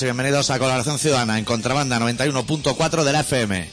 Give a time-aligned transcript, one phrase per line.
[0.00, 3.68] Y bienvenidos a Colaboración Ciudadana en Contrabanda 91.4 de la FM.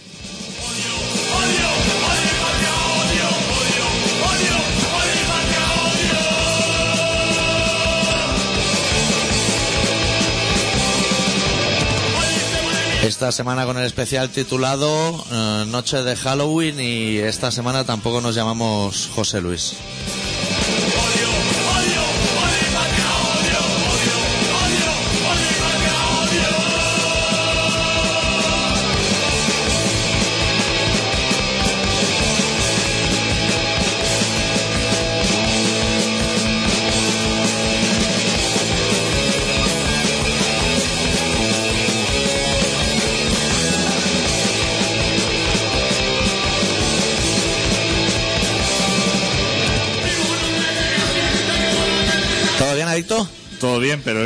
[13.04, 18.34] Esta semana con el especial titulado eh, Noche de Halloween y esta semana tampoco nos
[18.34, 19.76] llamamos José Luis.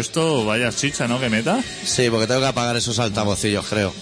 [0.09, 1.19] Esto vaya chicha, ¿no?
[1.19, 1.63] Que meta.
[1.85, 3.93] Sí, porque tengo que apagar esos altavocillos, creo.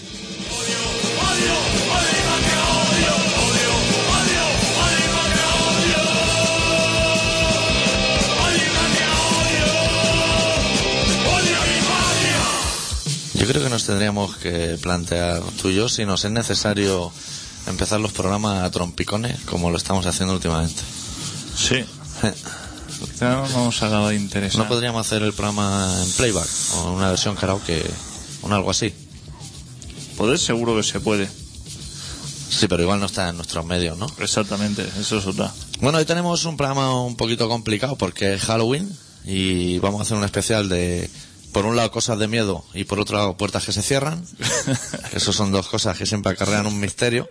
[13.34, 17.12] Yo creo que nos tendríamos que plantear tú y yo si nos es necesario
[17.66, 20.80] empezar los programas a trompicones como lo estamos haciendo últimamente.
[21.54, 21.84] Sí.
[23.20, 24.62] No de interesar.
[24.62, 27.84] ¿No podríamos hacer el programa en playback o una versión karaoke
[28.42, 28.92] o algo así?
[30.16, 31.28] Poder seguro que se puede.
[32.50, 34.06] Sí, pero igual no está en nuestros medios, ¿no?
[34.18, 35.52] Exactamente, eso es otra.
[35.80, 38.90] Bueno, hoy tenemos un programa un poquito complicado porque es Halloween
[39.24, 41.08] y vamos a hacer un especial de,
[41.52, 44.24] por un lado, cosas de miedo y por otro lado, puertas que se cierran.
[45.12, 47.28] Esas son dos cosas que siempre acarrean un misterio.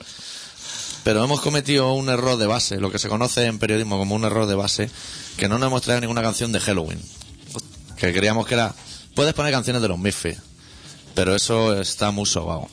[1.08, 4.26] Pero hemos cometido un error de base, lo que se conoce en periodismo como un
[4.26, 4.90] error de base,
[5.38, 7.00] que no nos hemos traído ninguna canción de Halloween.
[7.96, 8.76] Que creíamos que era,
[9.16, 10.42] puedes poner canciones de los Misfits,
[11.16, 12.68] pero eso está muy sobado.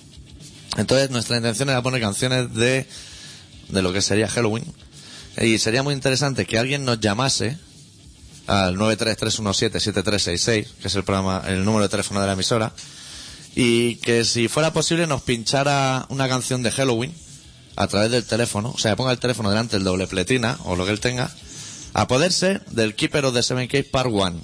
[0.76, 2.88] Entonces nuestra intención era poner canciones de,
[3.68, 4.64] de lo que sería Halloween.
[5.40, 7.56] Y sería muy interesante que alguien nos llamase
[8.48, 12.72] al 933177366, que es el programa, el número de teléfono de la emisora,
[13.54, 17.14] y que si fuera posible nos pinchara una canción de Halloween
[17.76, 20.84] a través del teléfono, o sea, ponga el teléfono delante del doble pletina o lo
[20.84, 21.30] que él tenga,
[21.92, 24.40] a poder ser del Keeper of the Seven K Part 1.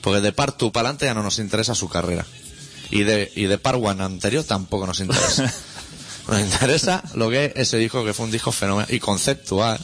[0.00, 2.26] Porque de Part 2 para adelante ya no nos interesa su carrera.
[2.90, 5.52] Y de, y de Part 1 anterior tampoco nos interesa.
[6.28, 9.78] nos interesa lo que es ese disco que fue un disco fenomenal y conceptual,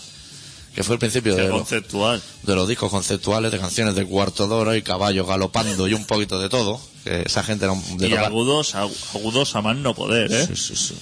[0.74, 2.22] que fue el principio de, conceptual.
[2.42, 6.04] de los discos conceptuales, de canciones de cuarto de oro y caballos galopando y un
[6.04, 6.80] poquito de todo.
[7.04, 10.46] Que esa gente era un- de Y agudos a más no poder, ¿eh?
[10.46, 10.94] Sí, sí, sí.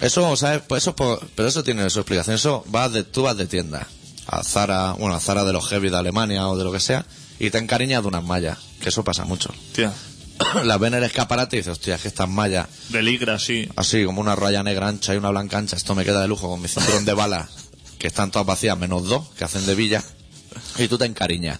[0.00, 0.62] Eso, ¿sabes?
[0.66, 2.36] Pues eso, pero eso tiene su explicación.
[2.36, 3.86] Eso va de, tú vas de tienda
[4.26, 7.06] a Zara, bueno, a Zara de los heavy de Alemania o de lo que sea,
[7.38, 9.50] y te encariñas de unas mallas, que eso pasa mucho.
[9.72, 9.92] Tía,
[10.64, 13.68] Las ven en el escaparate y dices, hostia, es que estas mallas, de ligra, sí.
[13.76, 16.48] así como una raya negra ancha y una blanca ancha, esto me queda de lujo
[16.48, 17.48] con mi cinturón de balas,
[17.98, 20.02] que están todas vacías, menos dos, que hacen de villa,
[20.78, 21.58] y tú te encariñas.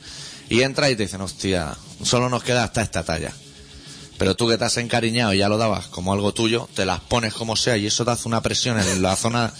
[0.49, 3.33] Y entras y te dicen, hostia, solo nos queda hasta esta talla.
[4.19, 7.01] Pero tú que te has encariñado y ya lo dabas como algo tuyo, te las
[7.01, 9.53] pones como sea y eso te hace una presión en la zona,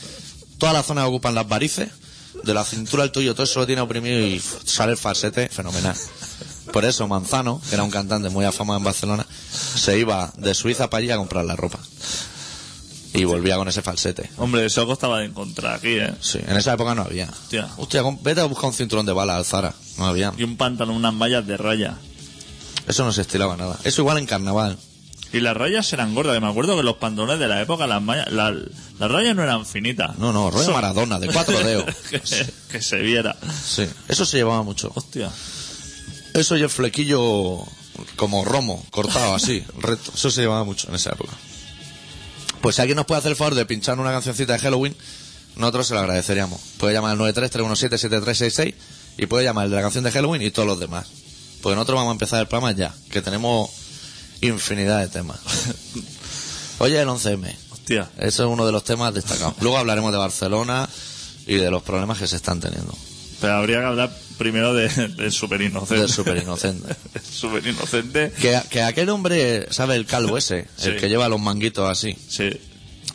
[0.59, 1.91] toda la zona que ocupan las varices,
[2.43, 5.97] de la cintura al tuyo, todo eso lo tiene oprimido y sale el falsete fenomenal.
[6.73, 10.89] Por eso Manzano, que era un cantante muy afamado en Barcelona, se iba de Suiza
[10.91, 11.79] para allí a comprar la ropa.
[13.15, 14.31] Y volvía con ese falsete.
[14.37, 16.13] Hombre, eso costaba de encontrar aquí, ¿eh?
[16.21, 17.29] Sí, en esa época no había.
[17.31, 17.69] Hostia.
[17.79, 19.73] Hostia, con- vete a buscar un cinturón de bala al Zara.
[19.97, 20.35] No había.
[20.37, 21.97] Y un pantalón, unas mallas de raya.
[22.87, 23.79] Eso no se estilaba nada.
[23.85, 24.79] Eso igual en carnaval.
[25.33, 26.41] Y las rayas eran gordas.
[26.41, 30.17] Me acuerdo que los pantalones de la época, las la- las rayas no eran finitas.
[30.19, 31.85] No, no, rollo Eso- Maradona, de cuatro dedos.
[32.11, 32.21] que,
[32.71, 33.37] que se viera.
[33.65, 34.93] Sí, eso se llevaba mucho.
[34.95, 35.31] Hostia.
[36.33, 37.59] Eso y el flequillo
[38.17, 40.13] como romo, cortado así, recto.
[40.15, 41.33] Eso se llevaba mucho en esa época.
[42.61, 44.97] Pues si alguien nos puede hacer el favor de pinchar una cancioncita de Halloween,
[45.57, 46.61] nosotros se lo agradeceríamos.
[46.79, 48.75] Puede llamar al 933177366
[49.19, 51.07] y puede llamar el de la canción de Halloween y todos los demás.
[51.67, 53.69] Porque nosotros vamos a empezar el programa ya, que tenemos
[54.41, 55.41] infinidad de temas.
[56.79, 57.53] Oye, el 11M.
[57.73, 58.09] Hostia.
[58.19, 59.55] Eso es uno de los temas destacados.
[59.61, 60.89] Luego hablaremos de Barcelona
[61.45, 62.97] y de los problemas que se están teniendo.
[63.41, 66.03] Pero habría que hablar primero de, del super inocente.
[66.03, 66.95] Del súper inocente.
[67.33, 68.31] super inocente.
[68.41, 69.97] Que, que aquel hombre, ¿sabe?
[69.97, 72.17] El calvo ese, el que lleva los manguitos así.
[72.29, 72.49] Sí.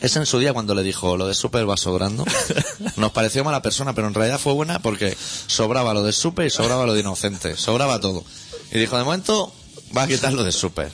[0.02, 2.26] Ese en su día cuando le dijo lo de Super va sobrando,
[2.98, 5.16] nos pareció mala persona, pero en realidad fue buena porque
[5.46, 7.56] sobraba lo de Super y sobraba lo de Inocente.
[7.56, 8.26] Sobraba todo.
[8.72, 9.54] Y dijo, de momento
[9.96, 10.92] va a quitar lo de Super.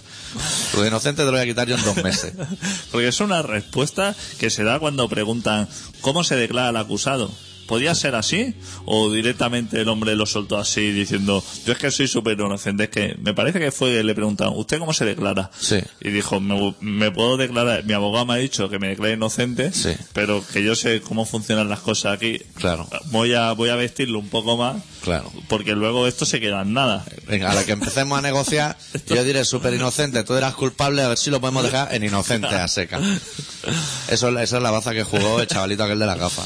[0.73, 2.33] Lo de Inocente te lo voy a quitar yo en dos meses.
[2.91, 5.67] Porque es una respuesta que se da cuando preguntan
[6.01, 7.31] ¿cómo se declara el acusado?
[7.67, 8.55] ¿Podía ser así?
[8.85, 12.85] ¿O directamente el hombre lo soltó así diciendo, yo es que soy súper inocente?
[12.85, 15.51] Es que me parece que fue, le preguntaron, ¿usted cómo se declara?
[15.59, 15.79] Sí.
[16.01, 19.71] Y dijo, me, me puedo declarar, mi abogado me ha dicho que me declare inocente,
[19.73, 19.91] Sí.
[20.13, 22.41] pero que yo sé cómo funcionan las cosas aquí.
[22.55, 22.87] Claro.
[23.11, 25.31] Voy a, voy a vestirlo un poco más, Claro.
[25.47, 27.05] porque luego esto se queda en nada.
[27.27, 28.77] Venga, a la que empecemos a negociar,
[29.07, 32.47] yo diré súper inocente, tú eras culpable, a ver si lo podemos dejar en inocente
[32.47, 32.99] a seca.
[34.09, 36.43] Eso, esa es la baza que jugó el chavalito aquel de la gafa.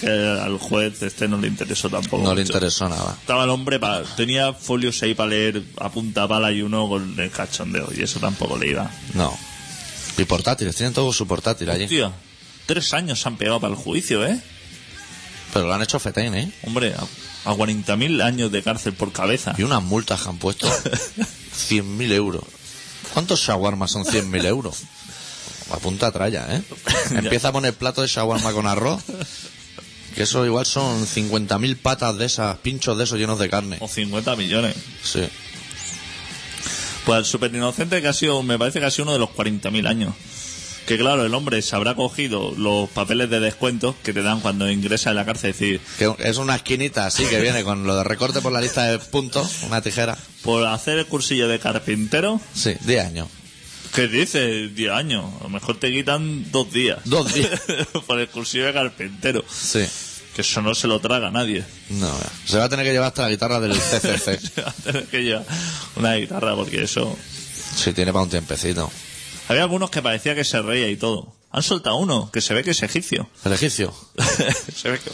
[0.00, 2.22] Que al juez este no le interesó tampoco.
[2.22, 3.16] No le interesó nada.
[3.20, 7.18] Estaba el hombre, pa- tenía folios ahí para leer a punta pala y uno con
[7.18, 8.90] el cachondeo, y eso tampoco le iba.
[9.14, 9.32] No.
[10.18, 11.88] Y portátiles, tienen todo su portátil allí.
[12.66, 14.40] Tres años se han pegado para el juicio, ¿eh?
[15.52, 16.52] Pero lo han hecho fetén, ¿eh?
[16.64, 19.54] Hombre, a, a 40.000 años de cárcel por cabeza.
[19.58, 20.68] Y unas multas que han puesto.
[21.68, 22.42] 100.000 euros.
[23.12, 24.78] ¿Cuántos shawarmas son 100.000 euros?
[25.70, 26.62] A punta tralla, ¿eh?
[27.10, 29.02] Empieza a poner plato de shawarma con arroz.
[30.14, 33.78] Que eso igual son 50.000 patas de esas, pinchos de esos llenos de carne.
[33.80, 34.76] O 50 millones.
[35.02, 35.24] Sí.
[37.04, 39.30] Pues el super inocente que ha sido, me parece que ha sido uno de los
[39.30, 40.14] 40.000 años.
[40.86, 44.70] Que claro, el hombre se habrá cogido los papeles de descuento que te dan cuando
[44.70, 45.50] ingresa en la cárcel.
[45.50, 48.60] Es decir, Que es una esquinita así que viene con lo de recorte por la
[48.60, 50.16] lista de puntos, una tijera.
[50.42, 53.28] por hacer el cursillo de carpintero, Sí, 10 años.
[53.94, 54.74] ¿Qué dices?
[54.74, 55.24] 10 años.
[55.40, 56.98] A lo mejor te quitan dos días.
[57.04, 57.60] Dos días.
[58.06, 59.44] por el cursillo de carpintero.
[59.48, 59.84] Sí.
[60.34, 61.64] Que eso no se lo traga nadie.
[61.90, 62.12] No,
[62.44, 64.58] se va a tener que llevar hasta la guitarra del CCC.
[64.58, 65.46] Va a tener que llevar
[65.96, 67.16] una guitarra porque eso...
[67.76, 68.90] Si tiene para un tiempecito.
[69.48, 71.32] Había algunos que parecía que se reía y todo.
[71.50, 73.28] Han soltado uno, que se ve que es egipcio.
[73.44, 73.94] El egipcio.
[74.74, 75.10] se ve que...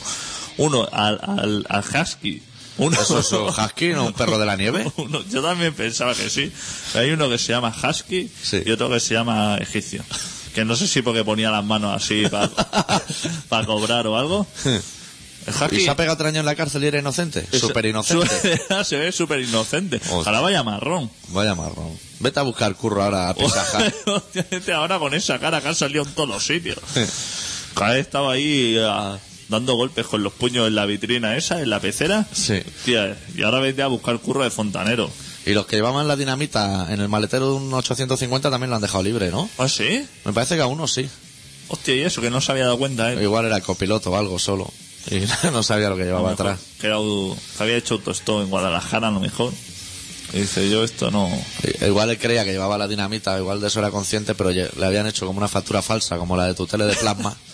[0.57, 2.43] Uno, al, al, al husky.
[2.81, 4.91] Uno, ¿Eso es un husky, no un perro de la nieve?
[4.97, 6.51] uno- yo también pensaba que sí.
[6.95, 8.63] Hay uno que se llama husky Sí.
[8.65, 10.03] y otro que se llama egipcio.
[10.55, 12.25] Que no sé si porque ponía las manos así
[13.49, 14.47] para cobrar o algo.
[15.71, 17.47] ¿Y se ha pegado tres años en la cárcel y era inocente?
[17.53, 18.61] Súper inocente.
[18.85, 20.01] se ve súper inocente.
[20.11, 21.11] Ojalá vaya marrón.
[21.29, 21.99] Vaya marrón.
[22.19, 23.33] Vete a buscar curro ahora a.
[23.33, 26.79] Obviamente ahora con esa cara que han salido en todos los sitios.
[27.75, 29.17] Cada vez estaba ahí ah,
[29.51, 32.27] dando golpes con los puños en la vitrina esa, en la pecera.
[32.33, 32.63] Sí.
[32.85, 35.11] Tía, y ahora vete a buscar curro de fontanero.
[35.45, 38.83] Y los que llevaban la dinamita en el maletero de un 850 también lo han
[38.83, 39.51] dejado libre, ¿no?
[39.59, 40.07] ¿Ah, sí?
[40.25, 41.09] Me parece que a uno sí.
[41.69, 43.23] Hostia, y eso, que no se había dado cuenta, ¿eh?
[43.23, 44.71] Igual era el copiloto o algo solo.
[45.11, 46.61] Y no sabía lo que llevaba atrás.
[46.81, 49.53] Que, era que había hecho autostop en Guadalajara, a lo mejor.
[50.33, 51.29] Y dice, yo esto no...
[51.81, 55.07] Igual él creía que llevaba la dinamita, igual de eso era consciente, pero le habían
[55.07, 57.37] hecho como una factura falsa, como la de tu tele de plasma,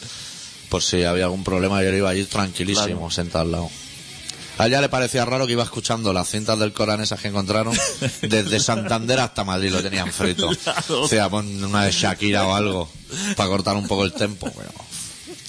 [0.69, 3.11] por si había algún problema y él iba allí tranquilísimo, Claro.
[3.11, 3.71] sentado al lado.
[4.59, 7.77] A ella le parecía raro que iba escuchando las cintas del Corán esas que encontraron
[8.23, 10.49] desde Santander hasta Madrid, lo tenían frito.
[10.65, 11.03] Claro.
[11.03, 12.89] O sea, pon una de Shakira o algo
[13.37, 14.51] para cortar un poco el tempo.
[14.57, 14.71] Pero,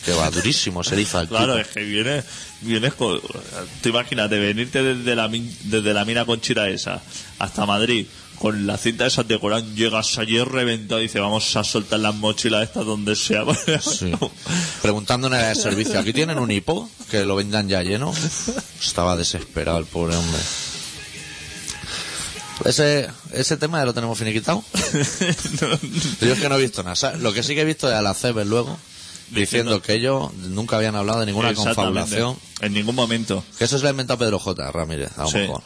[0.03, 1.57] que va durísimo, se Claro, tipo.
[1.57, 2.25] es que vienes,
[2.61, 3.19] vienes con...
[3.81, 7.01] Tú imagínate, venirte desde la, desde la mina conchira esa
[7.39, 8.07] hasta Madrid
[8.39, 12.13] con la cinta esa de Corán, llegas allí reventado y dices, vamos a soltar las
[12.15, 13.43] mochilas estas donde sea.
[13.81, 14.11] Sí.
[14.81, 16.89] Preguntando en el servicio, ¿aquí tienen un hipo?
[17.09, 18.13] Que lo vendan ya lleno.
[18.81, 20.41] Estaba desesperado el pobre hombre.
[22.65, 24.63] Ese, ese tema ya lo tenemos finiquitado.
[26.21, 27.15] Yo es que no he visto nada.
[27.17, 28.77] Lo que sí que he visto es a la CEBE luego
[29.29, 32.37] diciendo que ellos nunca habían hablado de ninguna confabulación.
[32.61, 33.43] En ningún momento.
[33.57, 34.71] Que eso se lo ha inventado Pedro J.
[34.71, 35.37] Ramírez, a lo Sí.
[35.37, 35.63] mejor.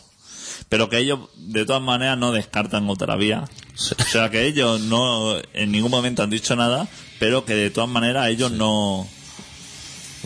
[0.70, 3.50] Pero que ellos, de todas maneras, no descartan otra vía.
[3.76, 6.88] O sea, que ellos no, en ningún momento han dicho nada,
[7.20, 9.08] pero que de todas maneras ellos no...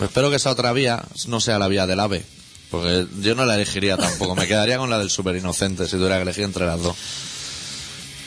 [0.02, 2.24] Espero que esa otra vía no sea la vía del AVE.
[2.70, 4.36] Porque yo no la elegiría tampoco.
[4.36, 6.96] Me quedaría con la del super inocente si tuviera que elegir entre las dos.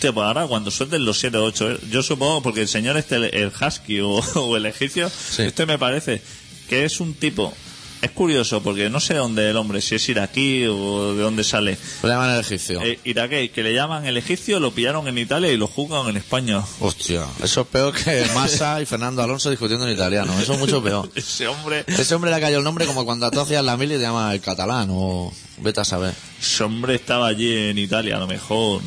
[0.00, 3.16] Tío, pues ahora cuando suelten los 7 o 8, yo supongo, porque el señor este,
[3.16, 5.42] el, el husky o, o el egipcio, Sí.
[5.42, 6.22] este me parece
[6.68, 7.52] que es un tipo...
[8.00, 11.42] Es curioso, porque no sé de dónde el hombre, si es iraquí o de dónde
[11.42, 11.76] sale.
[12.02, 12.80] Lo llaman el egipcio.
[12.82, 16.16] Eh, iraquí, que le llaman el egipcio, lo pillaron en Italia y lo juzgan en
[16.16, 16.62] España.
[16.80, 20.32] Hostia, eso es peor que Massa y Fernando Alonso discutiendo en italiano.
[20.40, 21.10] Eso es mucho peor.
[21.14, 23.98] Ese hombre, Ese hombre le cayó el nombre como cuando tú hacías la mili y
[23.98, 26.14] te llama el catalán o vete a saber.
[26.40, 28.80] ese hombre estaba allí en Italia, a lo mejor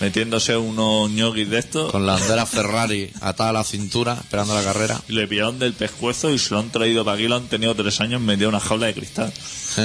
[0.00, 1.90] metiéndose unos ñoquis de estos.
[1.92, 5.00] Con la bandera Ferrari atada a la cintura esperando la carrera.
[5.08, 7.74] Y le pillaron del pescuezo y se lo han traído para aquí, lo han tenido
[7.74, 9.32] tres años metido en una jaula de cristal.
[9.34, 9.82] Sí.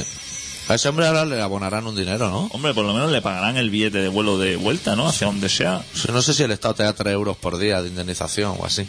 [0.70, 2.48] A ese hombre ahora le abonarán un dinero, ¿no?
[2.53, 5.08] Hombre, por lo menos le pagarán el billete de vuelo de vuelta, ¿no?
[5.10, 5.84] Hacia donde sea.
[5.93, 8.65] Sí, No sé si el Estado te da 3 euros por día de indemnización o
[8.65, 8.88] así.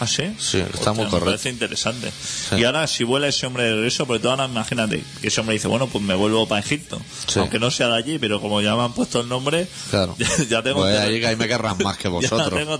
[0.00, 0.24] ¿Ah, sí?
[0.38, 1.24] Sí, está muy Me correcto.
[1.26, 2.12] parece interesante.
[2.56, 5.54] Y ahora, si vuela ese hombre de regreso, porque tú ahora imagínate que ese hombre
[5.54, 7.00] dice, bueno, pues me vuelvo para Egipto.
[7.26, 7.38] Sí.
[7.40, 10.14] Aunque no sea de allí, pero como ya me han puesto el nombre, Claro.
[10.18, 12.50] ya, ya tengo Pues que- ahí ahí me querrán más que vosotros.
[12.54, 12.78] tengo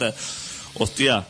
[0.75, 1.27] Hostia,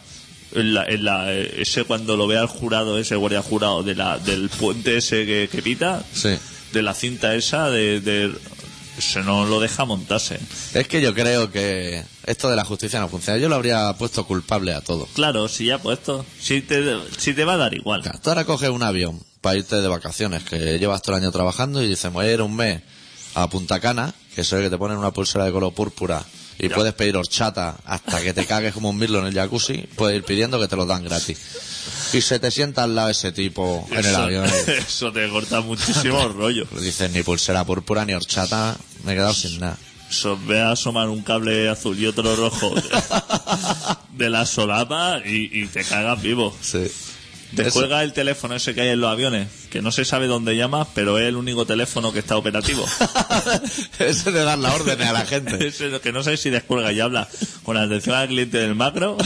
[0.55, 3.95] En la, en la- eh, ese cuando lo vea el jurado, ese guardia jurado de
[3.95, 6.31] la, del puente ese que, que pita, Sí.
[6.73, 8.33] de la cinta esa, de, de
[8.99, 10.39] se no lo deja montarse.
[10.75, 13.39] Es que yo creo que esto de la justicia no funciona.
[13.39, 15.07] Yo lo habría puesto culpable a todo.
[15.15, 16.83] Claro, si ya puesto, si te,
[17.19, 18.03] si te va a dar igual.
[18.03, 21.33] Claro, Tú ahora coges un avión para irte de vacaciones, que llevas todo el año
[21.33, 22.83] trabajando y dices, voy a ir un mes
[23.35, 26.25] a Punta Cana, que es que te ponen una pulsera de color púrpura
[26.59, 26.75] y Ya.
[26.75, 30.25] puedes pedir horchata hasta que te cagues como un mirlo en el jacuzzi, puedes ir
[30.25, 31.39] pidiendo que te lo dan gratis.
[32.13, 34.45] Y se te sienta al lado ese tipo en el avión.
[34.67, 36.67] Eso te corta muchísimo el rollo.
[36.81, 39.77] Dices, ni pulsera púrpura ni horchata, me he quedado sin nada.
[40.11, 42.83] Eso, ve a asomar un cable azul y otro rojo de,
[44.25, 46.57] de la solapa y, y te cagas vivo.
[46.61, 46.91] Sí.
[47.53, 50.89] Descuelga el teléfono ese que hay en los aviones, que no se sabe dónde llamas,
[50.95, 52.85] pero es el único teléfono que está operativo.
[53.99, 55.67] Ese de dar la orden a la gente.
[55.69, 57.27] Ese que no sé si descuelga y habla
[57.63, 59.17] con la atención al cliente del macro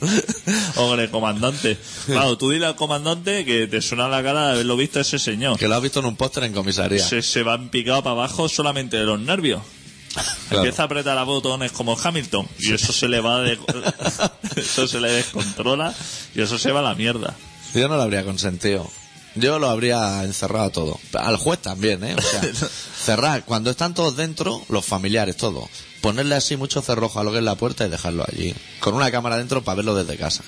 [0.98, 1.76] el comandante.
[2.06, 5.18] Claro, tú dile al comandante que te suena la cara de haberlo visto a ese
[5.18, 5.58] señor.
[5.58, 7.04] Que lo has visto en un póster en comisaría.
[7.04, 9.62] Se, se va en picado para abajo solamente de los nervios.
[10.48, 10.64] Claro.
[10.64, 13.58] Empieza a apretar a botones como Hamilton y eso se le va de...
[14.56, 15.94] eso se le descontrola
[16.34, 17.36] y eso se va a la mierda.
[17.74, 18.90] Yo no lo habría consentido.
[19.40, 21.00] Yo lo habría encerrado todo.
[21.14, 22.14] Al juez también, ¿eh?
[22.16, 22.42] O sea,
[23.04, 23.44] cerrar.
[23.44, 25.68] Cuando están todos dentro, los familiares, todo.
[26.00, 28.54] Ponerle así mucho cerrojo a lo que es la puerta y dejarlo allí.
[28.80, 30.42] Con una cámara dentro para verlo desde casa.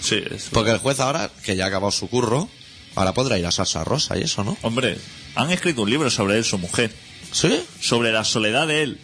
[0.00, 2.48] Sí, es- Porque el juez ahora, que ya ha acabado su curro,
[2.94, 4.56] ahora podrá ir a Salsa Rosa y eso, ¿no?
[4.62, 4.98] Hombre,
[5.34, 6.92] han escrito un libro sobre él, su mujer.
[7.32, 7.62] ¿Sí?
[7.80, 9.00] Sobre la soledad de él.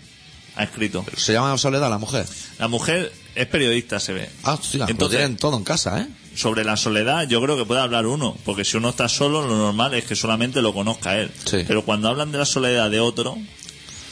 [0.57, 1.05] Ha escrito.
[1.17, 2.25] Se llama Soledad la mujer.
[2.61, 4.31] La mujer es periodista, se ve.
[4.45, 6.07] Ah, lo Entonces- tienen todo en casa, ¿eh?
[6.35, 9.57] Sobre la soledad, yo creo que puede hablar uno, porque si uno está solo, lo
[9.57, 11.31] normal es que solamente lo conozca él.
[11.45, 11.59] Sí.
[11.67, 13.37] Pero cuando hablan de la soledad de otro,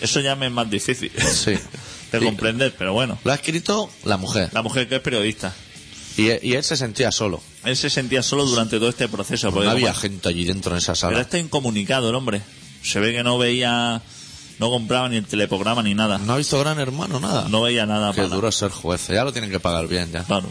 [0.00, 1.50] eso ya me es más difícil Sí.
[1.52, 2.24] de Sí.
[2.24, 3.18] comprender, pero bueno.
[3.24, 4.50] Lo ha escrito la mujer.
[4.52, 5.52] La mujer que es periodista,
[6.16, 7.42] Y, y él se sentía solo.
[7.64, 9.50] él se sentía solo durante todo este proceso.
[9.50, 11.20] Porque No había como- gente allí dentro en esa pero sala.
[11.22, 12.42] está incomunicado el hombre.
[12.84, 14.00] Se ve que no veía,
[14.60, 16.18] no compraba ni el teleprograma ni nada.
[16.18, 17.48] No ha visto Gran Hermano, nada.
[17.48, 19.08] No veía nada Qué para duro ser juez.
[19.08, 20.22] Ya lo tienen que pagar bien, ya.
[20.24, 20.48] Claro.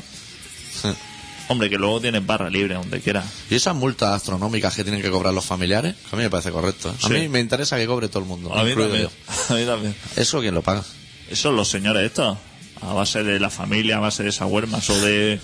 [1.51, 3.23] Hombre, que luego tienes barra libre donde quiera.
[3.49, 6.89] Y esas multas astronómicas que tienen que cobrar los familiares, a mí me parece correcto.
[6.89, 6.93] ¿eh?
[7.03, 7.13] A Sí.
[7.13, 8.53] mí me interesa que cobre todo el mundo.
[8.57, 9.03] A mí también.
[9.03, 9.09] yo.
[9.49, 9.95] A mí también.
[10.15, 10.83] ¿Eso quién lo paga?
[11.29, 12.37] Esos los señores estos,
[12.81, 15.39] a base de la familia, a base de esas huermas o de,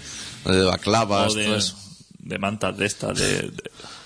[0.46, 1.76] De baclavas, de, todo eso.
[2.20, 3.52] de mantas de estas, de, de,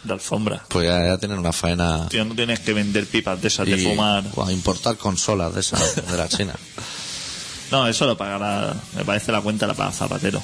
[0.03, 0.63] de alfombra.
[0.67, 2.07] Pues ya, ya tienen una faena.
[2.09, 4.23] Tío, no tienes que vender pipas de esas de fumar.
[4.35, 6.53] buah, importar consolas de esas, de la China.
[7.71, 10.41] No, eso lo pagará, me parece la cuenta la paga Zapatero.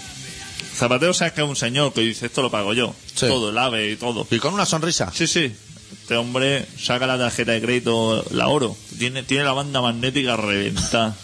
[0.78, 2.94] Zapatero sabes que es un señor que dice, esto lo pago yo.
[3.16, 3.28] Sí.
[3.28, 4.28] Todo, el ave y todo.
[4.30, 5.12] Y con una sonrisa.
[5.14, 5.52] Sí, sí.
[5.92, 8.78] Este hombre saca la tarjeta de crédito, la oro.
[9.00, 11.16] Tiene, tiene la banda magnética reventada.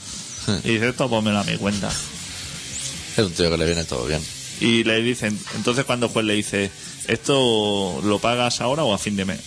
[0.63, 1.89] y dice, esto pónmelo a mi cuenta.
[1.89, 4.21] Es un tío que le viene todo bien.
[4.59, 6.71] Y le dicen, entonces cuando el juez le dice,
[7.07, 9.39] ¿esto lo pagas ahora o a fin de mes?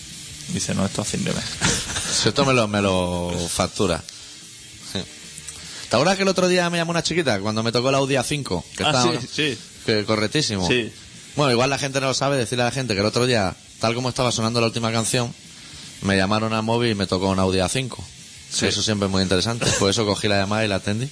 [0.48, 1.44] Dice, no, esto a fin de mes.
[2.16, 4.02] Si esto me lo, me lo factura.
[5.88, 8.14] ¿Te acuerdas que el otro día me llamó una chiquita cuando me tocó el Audi
[8.14, 8.64] A5?
[8.76, 9.58] Que ah, estaba- sí, sí.
[9.84, 10.66] que correctísimo.
[10.66, 10.90] Sí.
[11.36, 13.54] Bueno, igual la gente no lo sabe, decirle a la gente que el otro día,
[13.80, 15.32] tal como estaba sonando la última canción,
[16.02, 17.96] me llamaron al móvil y me tocó un Audi A5.
[18.50, 18.66] Sí.
[18.66, 19.66] Eso siempre es muy interesante.
[19.78, 21.08] Por eso cogí la llamada y la atendí.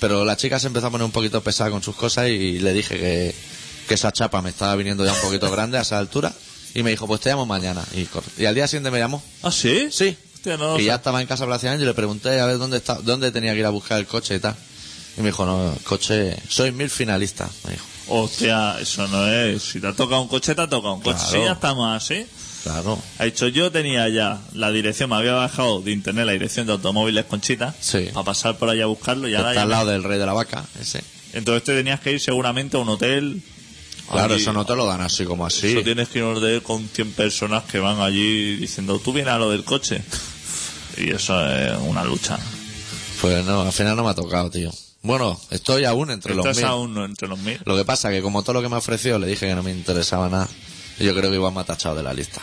[0.00, 2.72] Pero la chica se empezó a poner un poquito pesada con sus cosas y le
[2.72, 3.34] dije que,
[3.86, 6.32] que esa chapa me estaba viniendo ya un poquito grande a esa altura.
[6.74, 7.84] Y me dijo, pues te llamo mañana.
[7.94, 8.08] Y,
[8.42, 9.22] y al día siguiente me llamó.
[9.42, 9.88] ¿Ah, sí?
[9.92, 10.16] Sí.
[10.42, 12.94] Hostia, no y ya estaba en casa prácticamente y le pregunté a ver dónde está,
[12.96, 14.56] dónde tenía que ir a buscar el coche y tal.
[15.16, 17.48] Y me dijo, no, el coche, soy mil finalista.
[17.64, 19.62] Me dijo, Hostia, eso no es.
[19.62, 21.18] Si te ha tocado un coche, te ha tocado un coche.
[21.18, 21.32] Claro.
[21.32, 22.26] Sí, ya estamos así.
[22.64, 22.98] claro.
[23.18, 26.72] Ha dicho, yo tenía ya la dirección, me había bajado de internet la dirección de
[26.72, 27.72] automóviles Conchita.
[27.80, 28.08] Sí.
[28.12, 30.18] Para pasar por allá a buscarlo y ahora Está ya al me- lado del rey
[30.18, 31.04] de la vaca, ese.
[31.34, 33.40] Entonces te tenías que ir seguramente a un hotel.
[34.10, 35.68] Claro, Allí- eso no te lo dan así como así.
[35.68, 39.12] Eso tienes que ir a un hotel con 100 personas que van allí diciendo, tú
[39.12, 40.02] vienes a lo del coche.
[40.96, 42.38] Y eso es una lucha.
[43.20, 44.70] Pues no, al final no me ha tocado, tío.
[45.02, 46.66] Bueno, estoy aún entre los Estás mil.
[46.66, 47.60] aún no entre los mil.
[47.64, 49.72] Lo que pasa que como todo lo que me ofreció le dije que no me
[49.72, 50.48] interesaba nada,
[51.00, 52.40] yo creo que igual me ha tachado de la lista.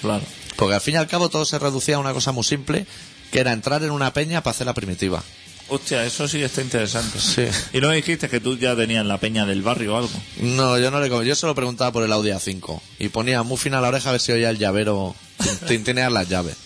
[0.00, 0.22] Claro.
[0.56, 2.86] Porque al fin y al cabo todo se reducía a una cosa muy simple,
[3.32, 5.22] que era entrar en una peña para hacer la primitiva.
[5.68, 7.18] Hostia, eso sí está interesante.
[7.18, 7.46] Sí.
[7.72, 10.10] Y no me dijiste que tú ya tenías la peña del barrio o algo.
[10.40, 13.80] No, yo no le yo solo preguntaba por el Audi A5 y ponía muy fina
[13.80, 16.56] la oreja a ver si oía el llavero tin- tintinear las llaves.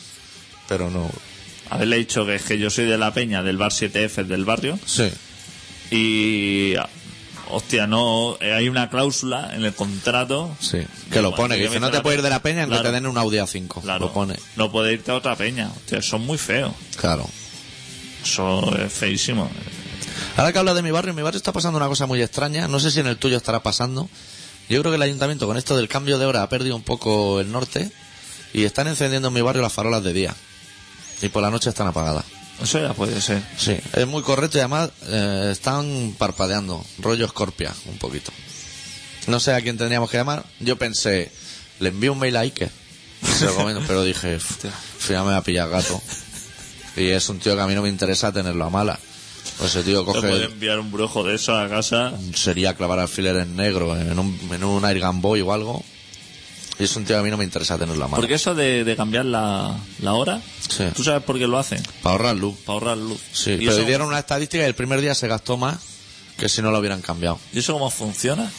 [0.68, 1.10] Pero no.
[1.70, 4.78] Haberle dicho que es que yo soy de la peña del bar 7F del barrio
[4.86, 5.10] Sí.
[5.90, 6.74] y
[7.50, 10.78] hostia no eh, hay una cláusula en el contrato Sí.
[11.12, 12.74] Que lo pone, que dice, no te puedes ir de la pe- peña en que
[12.76, 12.88] Claro.
[12.88, 13.82] te den un Audi A5.
[13.82, 14.36] claro Lo pone.
[14.56, 17.28] no puede irte a otra peña hostia son muy feos Claro.
[18.24, 19.50] eso es feísimo
[20.36, 22.68] Ahora que habla de mi barrio, en mi barrio está pasando una cosa muy extraña.
[22.68, 24.08] No sé si en el tuyo estará pasando.
[24.68, 27.40] Yo creo que el ayuntamiento con esto del cambio de hora ha perdido un poco
[27.40, 27.90] el norte
[28.52, 30.34] y están encendiendo en mi barrio las farolas de día.
[31.22, 32.24] Y por la noche están apagadas.
[32.62, 33.42] Eso ya puede ser.
[33.58, 38.32] Sí, es muy correcto y además eh, están parpadeando, rollo escorpia, un poquito.
[39.26, 40.44] No sé a quién tendríamos que llamar.
[40.60, 41.30] Yo pensé,
[41.80, 42.70] le envío un mail a Iker.
[43.38, 46.00] Se lo comento, pero dije, "F- al final me va a pillar gato.
[46.96, 48.98] Y es un tío que a mí no me interesa tenerlo a mala.
[49.58, 52.12] Pues ese tío Te puede coge, enviar un brujo de eso a casa.
[52.34, 55.84] sería clavar alfileres negros en un, en un Airgun Boy o algo.
[56.78, 58.16] Y es un tío que a mí no me interesa tenerlo a mala.
[58.20, 60.84] Porque eso de, de cambiar la, la hora, Sí.
[60.94, 61.82] ¿tú sabes por qué lo hacen?
[62.02, 62.56] Para ahorrar luz.
[62.66, 63.20] Para ahorrar luz.
[63.32, 65.78] Sí, ¿Y, pero eso, dieron una estadística y el primer día se gastó más
[66.36, 67.38] que si no lo hubieran cambiado.
[67.54, 68.50] ¿Y eso cómo funciona?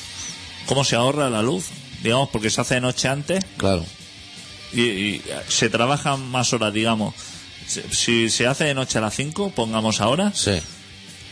[0.65, 1.65] ¿Cómo se ahorra la luz?
[2.01, 3.85] Digamos, porque se hace de noche antes Claro.
[4.73, 7.13] y, y se trabajan más horas, digamos.
[7.67, 10.59] Si- Si se hace de noche a las 5, pongamos ahora, Sí,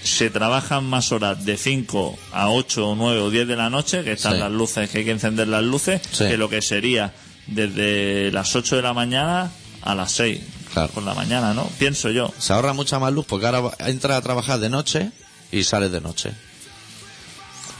[0.06, 4.04] se trabajan más horas de 5 a 8 o 9 o 10 de la noche,
[4.04, 4.40] que están Sí.
[4.40, 6.26] las luces, que hay que encender las luces, Sí.
[6.28, 7.14] que lo que sería
[7.48, 10.42] desde las 8 de la mañana a las 6
[10.74, 10.90] Claro.
[10.94, 11.66] por la mañana, ¿no?
[11.80, 12.34] Pienso yo.
[12.38, 15.12] se ahorra mucha más luz porque ahora entras a trabajar de noche
[15.52, 16.32] y sales de noche.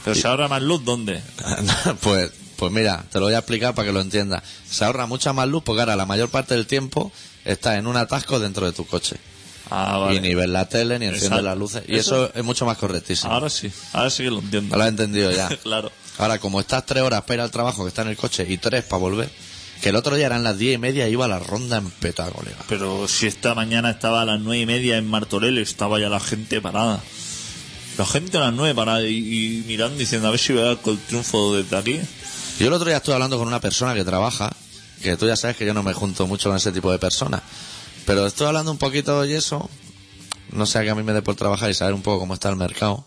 [0.04, 1.20] Pero se ahorra más luz, ¿dónde?
[2.00, 4.42] pues, pues mira, te lo voy a explicar para que lo entiendas.
[4.70, 7.10] Se ahorra mucha más luz porque ahora la mayor parte del tiempo
[7.44, 9.16] estás en un atasco dentro de tu coche.
[9.70, 10.16] Ah, vale.
[10.16, 11.82] Y ni ves la tele, ni enciendes las luces.
[11.88, 13.32] Y eso, es mucho más correctísimo.
[13.32, 14.76] Ahora sí, ahora sí que lo entiendo.
[14.76, 15.48] Lo has entendido ya.
[15.62, 15.90] claro.
[16.18, 18.58] Ahora, como estás tres horas para ir al trabajo, que está en el coche, y
[18.58, 19.30] tres para volver,
[19.82, 22.30] que el otro día eran las diez y media iba a la ronda en peta,
[22.30, 22.56] colega.
[22.68, 26.20] Pero si esta mañana estaba a las nueve y media en Martorell, estaba ya la
[26.20, 27.00] gente parada.
[27.98, 30.98] La gente a las nueve parada y, y mirando diciendo a ver si veo el
[30.98, 32.00] triunfo desde aquí.
[32.58, 34.50] Yo el otro día estuve hablando con una persona que trabaja,
[35.02, 37.42] que tú ya sabes que yo no me junto mucho con ese tipo de personas,
[38.06, 39.68] pero estoy hablando un poquito y eso,
[40.52, 42.34] no sé a qué a mí me dé por trabajar y saber un poco cómo
[42.34, 43.04] está el mercado.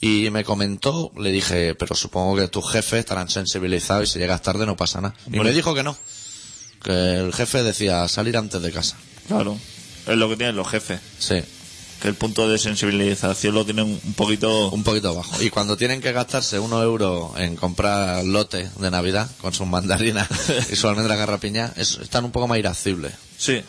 [0.00, 4.42] Y me comentó, le dije, pero supongo que tus jefes estarán sensibilizados y si llegas
[4.42, 5.14] tarde no pasa nada.
[5.26, 5.96] Y me dijo que no,
[6.84, 8.96] que el jefe decía salir antes de casa.
[9.26, 9.58] Claro.
[10.06, 11.00] Es lo que tienen los jefes.
[11.18, 11.42] Sí,
[12.00, 14.70] Que el punto de sensibilización lo tienen un poquito...
[14.70, 15.42] un poquito bajo.
[15.42, 20.28] Y cuando tienen que gastarse unos euros en comprar lotes de Navidad con sus mandarinas
[20.70, 23.14] y su almendra garrapiña, es- están un poco más irascibles.
[23.36, 23.62] Sí.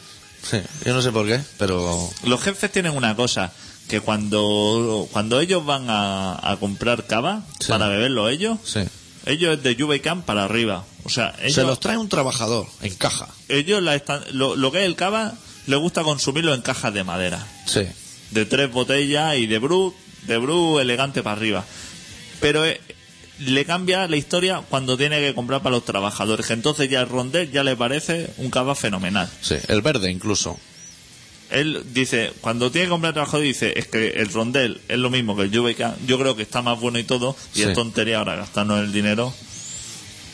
[0.43, 3.51] Sí, yo no sé por qué, pero Los jefes tienen una cosa,
[3.87, 7.67] que cuando, cuando ellos van a, a comprar cava Sí.
[7.69, 8.81] para beberlo ellos, sí.
[9.25, 10.85] ellos es de Juvecan para arriba.
[11.03, 13.27] O sea, ellos, Se los trae un trabajador en caja.
[13.47, 15.33] ellos la están, lo, lo que es el cava
[15.67, 17.45] les gusta consumirlo en cajas de madera.
[17.65, 17.81] Sí.
[18.31, 21.65] de tres botellas y de Bru, de Bru elegante para arriba.
[22.39, 22.79] Pero eh,
[23.39, 27.09] le cambia la historia cuando tiene que comprar para los trabajadores, que entonces ya el
[27.09, 29.29] rondel ya le parece un cava fenomenal.
[29.41, 30.59] Sí, el verde incluso.
[31.49, 35.35] Él dice, cuando tiene que comprar trabajador, dice, es que el rondel es lo mismo
[35.35, 37.63] que el Juveca, yo creo que está más bueno y todo, y Sí.
[37.63, 39.33] es tontería ahora gastarnos el dinero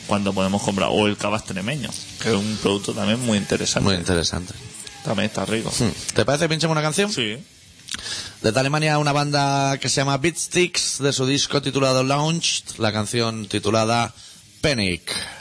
[0.06, 1.88] cuando podemos comprar, o el cava extremeño,
[2.22, 3.88] que es un producto también muy interesante.
[3.88, 4.52] Muy interesante.
[5.04, 5.72] También está rico.
[5.78, 5.88] Hmm.
[6.14, 7.10] ¿Te parece pinchemos una canción?
[7.12, 7.38] Sí.
[8.42, 13.46] Desde Alemania una banda que se llama Beatsticks de su disco titulado Launch, la canción
[13.46, 14.14] titulada
[14.60, 15.35] Panic.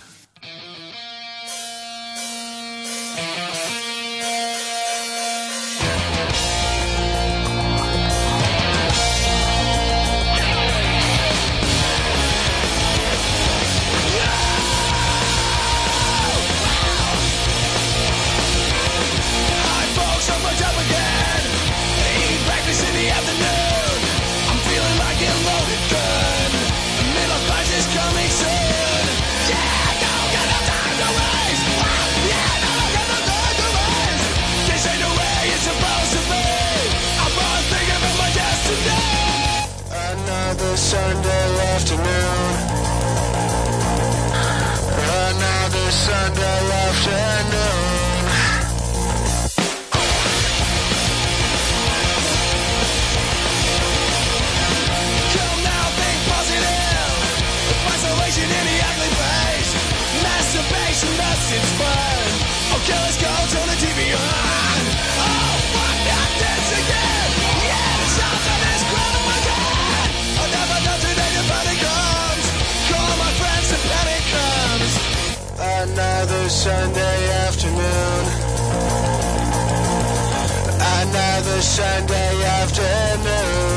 [81.66, 83.75] Sunday afternoon.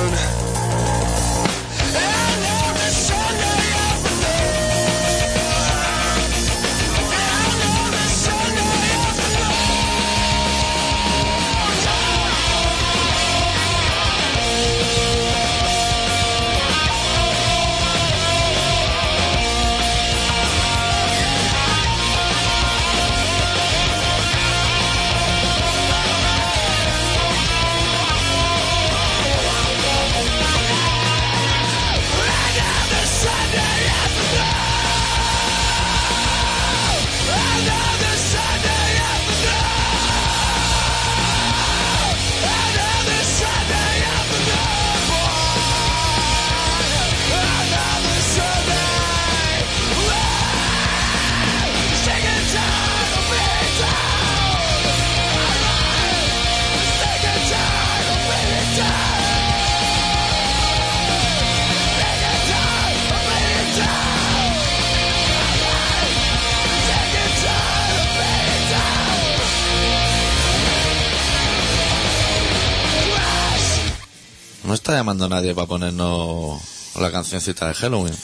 [74.88, 76.62] Está llamando nadie para ponernos
[76.98, 78.14] la cancioncita de Halloween.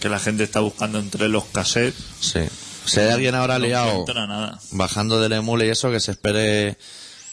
[0.00, 1.94] Que la gente está buscando entre los cassettes.
[2.18, 2.40] Sí.
[2.86, 4.58] Si hay alguien ahora no liado nada.
[4.72, 6.76] bajando del emule y eso, que se espere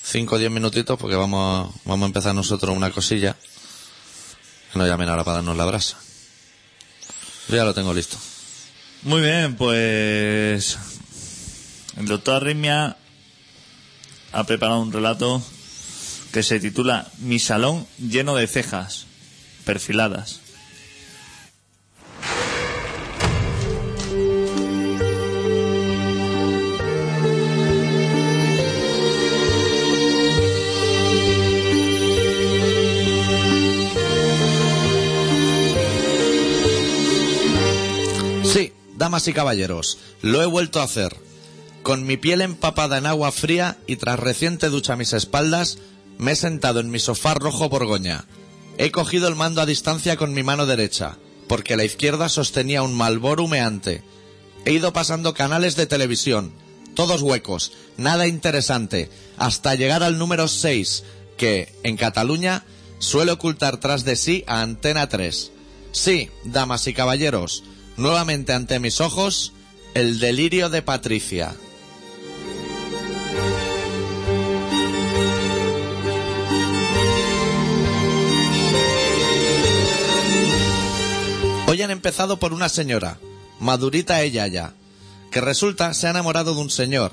[0.03, 3.35] 5 o 10 minutitos porque vamos, vamos a empezar nosotros una cosilla.
[4.71, 5.97] Que nos llamen ahora para darnos la brasa.
[7.47, 8.17] Yo ya lo tengo listo.
[9.01, 10.77] Muy bien, pues.
[11.97, 12.97] El doctor Arritmia
[14.31, 15.41] ha preparado un relato
[16.35, 19.05] que se titula Mi salón lleno de cejas
[19.63, 20.41] perfiladas.
[38.43, 41.15] Sí, damas y caballeros, lo he vuelto a hacer.
[41.81, 45.77] Con mi piel empapada en agua fría y tras reciente ducha a mis espaldas,
[46.17, 48.25] me he sentado en mi sofá rojo borgoña.
[48.77, 52.93] He cogido el mando a distancia con mi mano derecha, porque la izquierda sostenía un
[52.93, 54.03] malboro humeante.
[54.65, 56.53] He ido pasando canales de televisión,
[56.95, 61.03] todos huecos, nada interesante, hasta llegar al número 6,
[61.37, 62.65] que, en Cataluña,
[62.99, 65.51] suele ocultar tras de sí a Antena 3.
[65.91, 67.63] Sí, damas y caballeros,
[67.97, 69.53] nuevamente ante mis ojos,
[69.93, 71.55] el delirio de Patricia.
[81.75, 83.19] Hoy han empezado por una señora,
[83.59, 84.73] madurita ella ya,
[85.29, 87.11] que resulta se ha enamorado de un señor,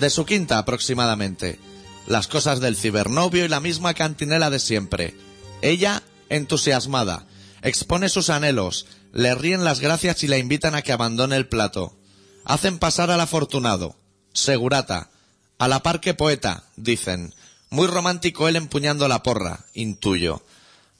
[0.00, 1.60] de su quinta aproximadamente.
[2.08, 5.14] Las cosas del cibernovio y la misma cantinela de siempre.
[5.62, 7.28] Ella, entusiasmada,
[7.62, 11.96] expone sus anhelos, le ríen las gracias y la invitan a que abandone el plato.
[12.44, 13.94] Hacen pasar al afortunado,
[14.32, 15.12] segurata,
[15.56, 17.32] a la par que poeta, dicen.
[17.70, 20.42] Muy romántico él empuñando la porra, intuyo.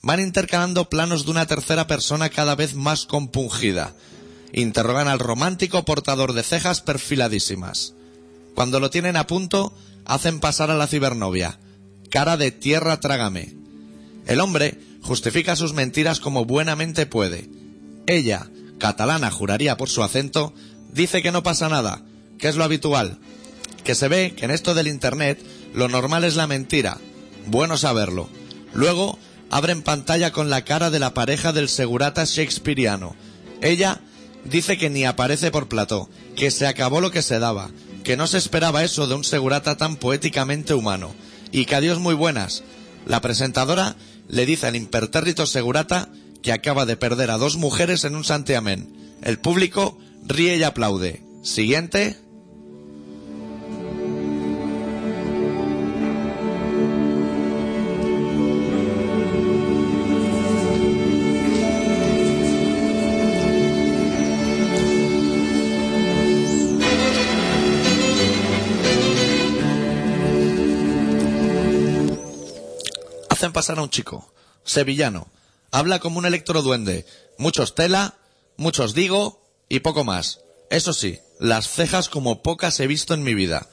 [0.03, 3.95] Van intercalando planos de una tercera persona cada vez más compungida.
[4.53, 7.95] Interrogan al romántico portador de cejas perfiladísimas.
[8.55, 9.75] Cuando lo tienen a punto,
[10.07, 11.59] hacen pasar a la cibernovia.
[12.11, 13.55] Cara de tierra trágame.
[14.27, 17.49] El hombre justifica sus mentiras como buenamente puede.
[18.07, 20.55] Ella, catalana juraría por su acento,
[20.93, 22.03] dice que no pasa nada,
[22.39, 23.19] que es lo habitual,
[23.85, 25.41] que se ve que en esto del Internet
[25.75, 26.99] lo normal es la mentira.
[27.47, 28.29] Bueno saberlo.
[28.73, 29.19] Luego
[29.51, 33.15] abren pantalla con la cara de la pareja del segurata shakespeariano.
[33.61, 34.01] Ella
[34.45, 37.71] dice que ni aparece por plató, que se acabó lo que se daba,
[38.05, 41.15] que no se esperaba eso de un segurata tan poéticamente humano,
[41.53, 42.63] y que adiós muy buenas.
[43.07, 43.97] La presentadora
[44.29, 46.09] le dice al impertérrito segurata
[46.43, 49.17] que acaba de perder a dos mujeres en un santiamén.
[49.23, 51.23] El público ríe y aplaude.
[51.43, 52.17] Siguiente.
[73.41, 74.31] Hacen pasar a un chico,
[74.65, 75.27] sevillano.
[75.71, 77.07] Habla como un electroduende.
[77.39, 78.19] Muchos tela,
[78.59, 80.41] muchos digo y poco más.
[80.69, 83.67] Eso sí, las cejas como pocas he visto en mi vida.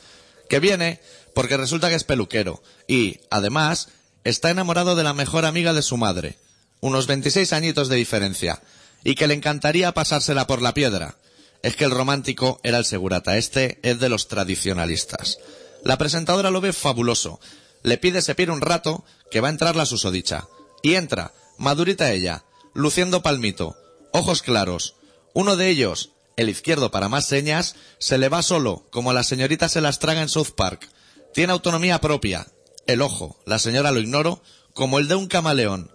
[0.48, 1.02] Que viene
[1.36, 3.90] porque resulta que es peluquero y, además,
[4.24, 6.38] está enamorado de la mejor amiga de su madre.
[6.80, 8.62] Unos 26 añitos de diferencia.
[9.04, 11.18] Y que le encantaría pasársela por la piedra.
[11.62, 13.36] Es que el romántico era el segurata.
[13.36, 15.40] Este es de los tradicionalistas.
[15.84, 17.42] La presentadora lo ve fabuloso.
[17.84, 20.48] Le pide se pide un rato que va a entrar la susodicha.
[20.82, 23.76] Y entra, madurita ella, luciendo palmito,
[24.12, 24.96] ojos claros.
[25.34, 29.70] Uno de ellos, el izquierdo para más señas, se le va solo, como la señorita
[29.70, 30.90] se las traga en South Park.
[31.34, 32.48] Tiene autonomía propia.
[32.86, 34.42] El ojo, la señora lo ignoro,
[34.74, 35.92] como el de un camaleón.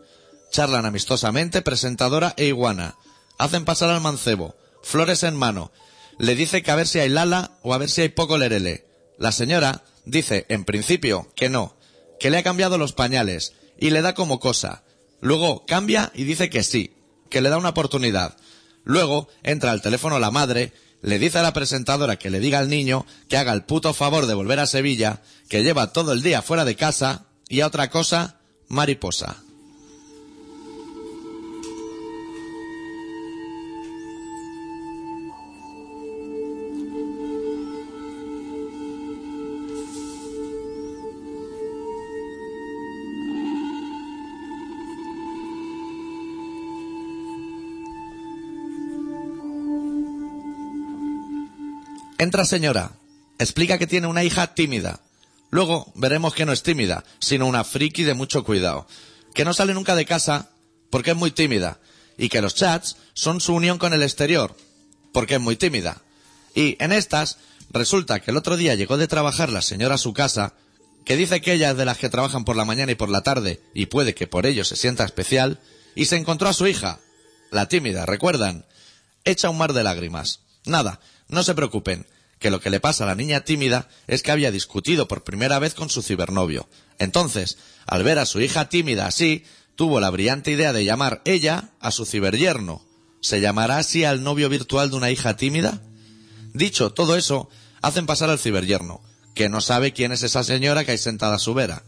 [0.51, 2.97] Charlan amistosamente presentadora e iguana.
[3.38, 5.73] Hacen pasar al mancebo, flores en mano.
[6.18, 8.87] Le dice que a ver si hay lala o a ver si hay poco lerele.
[9.18, 11.77] La señora dice, en principio, que no,
[12.23, 14.85] que le ha cambiado los pañales y le da como cosa.
[15.21, 16.95] Luego cambia y dice que sí,
[17.31, 18.37] que le da una oportunidad.
[18.85, 22.69] Luego entra al teléfono la madre, le dice a la presentadora que le diga al
[22.69, 26.43] niño que haga el puto favor de volver a Sevilla, que lleva todo el día
[26.43, 29.43] fuera de casa y a otra cosa, mariposa.
[52.23, 52.93] Entra señora,
[53.41, 55.01] explica que tiene una hija tímida.
[55.51, 58.87] Luego veremos que no es tímida, sino una friki de mucho cuidado.
[59.35, 60.51] que no sale nunca de casa
[60.89, 61.81] porque es muy tímida
[62.17, 64.55] y que los chats son su unión con el exterior
[65.13, 66.01] porque es muy tímida.
[66.55, 67.39] Y en estas
[67.71, 70.55] resulta que el otro día llegó de trabajar la señora a su casa,
[71.05, 73.23] que dice que ella es de las que trabajan por la mañana y por la
[73.23, 75.59] tarde y puede que por ello se sienta especial,
[75.97, 77.01] y se encontró a su hija,
[77.51, 78.65] la tímida, ¿recuerdan?
[79.25, 80.39] Echa un mar de lágrimas.
[80.65, 81.01] Nada,
[81.33, 82.07] no se preocupen,
[82.43, 85.59] que lo que le pasa a la niña tímida es que había discutido por primera
[85.59, 86.69] vez con su cibernovio.
[86.99, 89.45] Entonces, al ver a su hija tímida así,
[89.77, 92.85] tuvo la brillante idea de llamar ella a su ciberyerno.
[93.23, 95.81] ¿Se llamará así al novio virtual de una hija tímida?
[96.53, 97.49] Dicho todo eso,
[97.81, 99.01] hacen pasar al ciberyerno,
[99.35, 101.85] que no sabe quién es esa señora que hay sentada a su vera.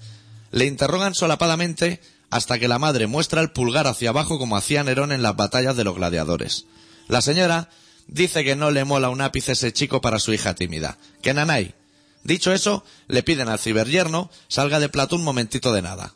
[0.50, 5.12] Le interrogan solapadamente hasta que la madre muestra el pulgar hacia abajo como hacía Nerón
[5.12, 6.66] en las batallas de los gladiadores.
[7.08, 7.68] La señora
[8.06, 11.74] dice que no le mola un ápice ese chico para su hija tímida, que nanay.
[12.22, 16.14] Dicho eso, le piden al ciberyerno salga de plato un momentito de nada.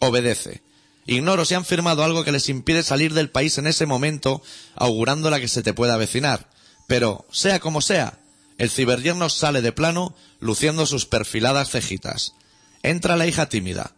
[0.00, 0.62] Obedece.
[1.06, 4.42] Ignoro si han firmado algo que les impide salir del país en ese momento,
[4.74, 6.50] augurando la que se te pueda avecinar.
[6.86, 8.18] Pero, sea como sea,
[8.58, 12.34] el ciberyerno sale de plano, luciendo sus perfiladas cejitas.
[12.82, 13.92] Entra la hija tímida.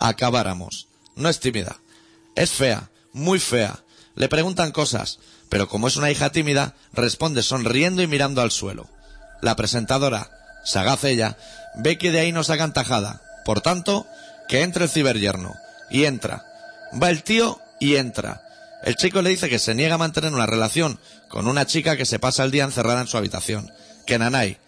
[0.00, 0.88] Acabáramos.
[1.16, 1.78] No es tímida.
[2.34, 3.84] Es fea, muy fea.
[4.16, 5.18] Le preguntan cosas,
[5.54, 8.90] pero como es una hija tímida, responde sonriendo y mirando al suelo.
[9.40, 10.28] La presentadora,
[10.64, 11.36] sagaz ella,
[11.76, 13.22] ve que de ahí no sacan tajada.
[13.44, 14.04] Por tanto,
[14.48, 15.54] que entre el ciberyerno.
[15.90, 16.44] Y entra.
[17.00, 18.42] Va el tío y entra.
[18.82, 22.04] El chico le dice que se niega a mantener una relación con una chica que
[22.04, 23.70] se pasa el día encerrada en su habitación.
[24.08, 24.58] Que nanay.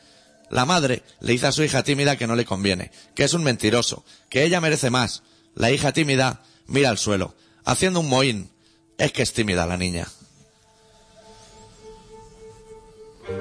[0.50, 3.42] La madre le dice a su hija tímida que no le conviene, que es un
[3.42, 5.24] mentiroso, que ella merece más.
[5.56, 8.52] La hija tímida mira al suelo, haciendo un mohín.
[8.98, 10.06] Es que es tímida la niña.
[13.28, 13.32] Y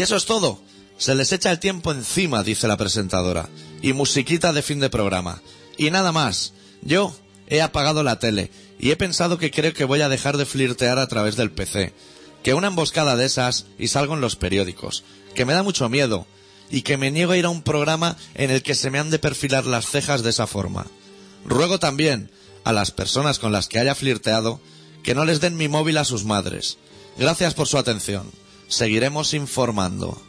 [0.00, 0.60] eso es todo.
[0.98, 3.48] Se les echa el tiempo encima, dice la presentadora.
[3.82, 5.42] Y musiquita de fin de programa.
[5.76, 6.54] Y nada más.
[6.80, 7.14] Yo
[7.46, 10.98] he apagado la tele y he pensado que creo que voy a dejar de flirtear
[10.98, 11.92] a través del PC.
[12.42, 15.04] Que una emboscada de esas y salgo en los periódicos.
[15.34, 16.26] Que me da mucho miedo.
[16.70, 19.10] Y que me niego a ir a un programa en el que se me han
[19.10, 20.86] de perfilar las cejas de esa forma.
[21.44, 22.30] Ruego también
[22.64, 24.60] a las personas con las que haya flirteado
[25.02, 26.78] que no les den mi móvil a sus madres.
[27.18, 28.30] Gracias por su atención.
[28.68, 30.20] Seguiremos informando.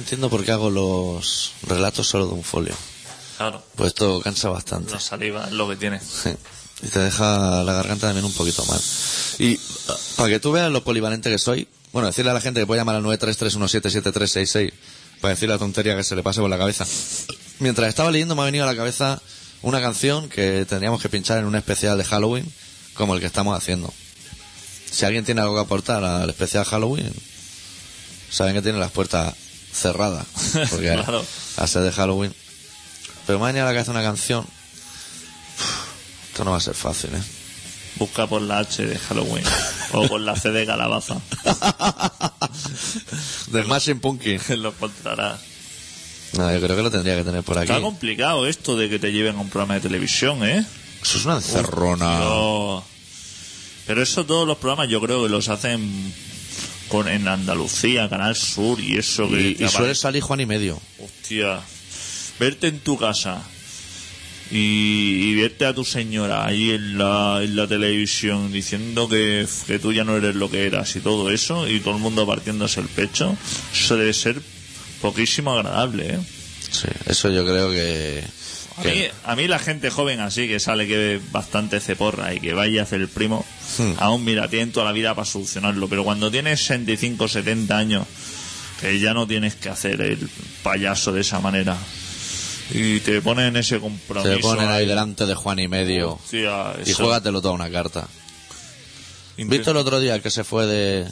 [0.00, 2.74] Entiendo por qué hago los relatos solo de un folio.
[3.36, 4.92] Claro, Pues esto cansa bastante.
[4.92, 6.00] la saliva es lo que tiene.
[6.00, 6.30] Sí.
[6.82, 8.80] Y te deja la garganta también un poquito mal.
[9.38, 9.58] Y
[9.88, 12.66] ah, para que tú veas lo polivalente que soy, bueno, decirle a la gente que
[12.66, 14.72] puede llamar al 933177366
[15.20, 16.86] para decir la tontería que se le pase por la cabeza.
[17.58, 19.20] Mientras estaba leyendo me ha venido a la cabeza
[19.62, 22.50] una canción que tendríamos que pinchar en un especial de Halloween
[22.94, 23.92] como el que estamos haciendo.
[24.90, 27.12] Si alguien tiene algo que aportar al especial Halloween,
[28.30, 29.34] saben que tiene las puertas
[29.72, 30.26] cerradas.
[30.70, 31.24] Porque Claro.
[31.56, 32.34] a ser de Halloween.
[33.26, 34.46] Pero me ha venido a la cabeza una canción.
[36.30, 37.22] Esto no va a ser fácil, ¿eh?
[37.96, 39.44] Busca por la H de Halloween
[39.92, 41.16] o por la C de calabaza.
[43.52, 44.40] The Smashing Pumpkin.
[44.62, 45.40] lo encontrarás.
[46.34, 47.70] No, yo creo que lo tendría que tener por aquí.
[47.70, 50.64] Está complicado esto de que te lleven a un programa de televisión, ¿eh?
[51.02, 52.20] Eso es una encerrona.
[53.86, 56.14] Pero eso todos los programas yo creo que los hacen
[56.90, 59.28] con, en Andalucía, Canal Sur y eso.
[59.28, 60.78] que Y, apare- suele salir Juan y medio.
[60.98, 61.60] Hostia.
[62.38, 63.42] Verte en tu casa
[64.50, 69.78] y, y verte a tu señora ahí en la, en la televisión diciendo que, que
[69.78, 72.80] tú ya no eres lo que eras y todo eso y todo el mundo partiéndose
[72.80, 73.36] el pecho,
[73.72, 74.40] eso debe ser
[75.00, 76.18] poquísimo agradable, ¿eh?
[76.70, 78.22] Sí, eso yo creo que...
[78.80, 82.40] A mí, a mí la gente joven así que sale que ve bastante ceporra y
[82.40, 83.44] que vaya a hacer el primo,
[83.78, 83.92] Hmm.
[83.98, 85.88] aún mira, tienen toda la vida para solucionarlo.
[85.88, 88.06] Pero cuando tienes 65 70 años,
[88.80, 90.28] que ya no tienes que hacer el
[90.62, 91.76] payaso de esa manera,
[92.72, 94.32] y te ponen ese compromiso.
[94.34, 96.14] se ponen ahí delante de Juan y medio.
[96.14, 98.08] Hostia, Y juégatelo toda una carta.
[99.36, 101.08] Inter- ¿Viste el otro día que se fue de,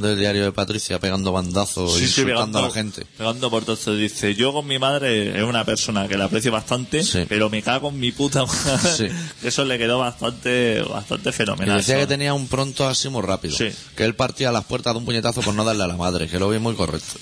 [0.00, 3.06] del diario de Patricia pegando bandazos Sí, sí, insultando pegando, a la gente.
[3.18, 3.94] Pegando por todo.
[3.96, 7.24] Dice, yo con mi madre es una persona que la aprecio bastante, Sí.
[7.28, 9.12] pero me cago en mi puta madre.
[9.42, 11.78] Eso le quedó bastante, bastante Y fenomenal.
[11.78, 12.06] decía eso.
[12.06, 13.56] que tenía un pronto así muy rápido.
[13.96, 16.38] Que él partía las puertas de un puñetazo por no darle a la madre, que
[16.38, 17.18] lo vi muy correcto.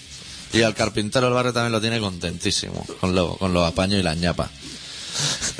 [0.53, 4.03] Y al carpintero del barrio también lo tiene contentísimo, con, lo- con los apaños y
[4.03, 4.49] las ñapas.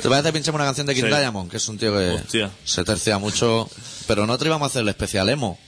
[0.01, 1.03] ¿Te parece que pinchemos una canción de King.
[1.05, 1.51] Diamond?
[1.51, 2.49] Que es un tío que Hostia.
[2.63, 3.69] se tercia mucho.
[4.07, 5.59] Pero no te íbamos a hacer el especial emo.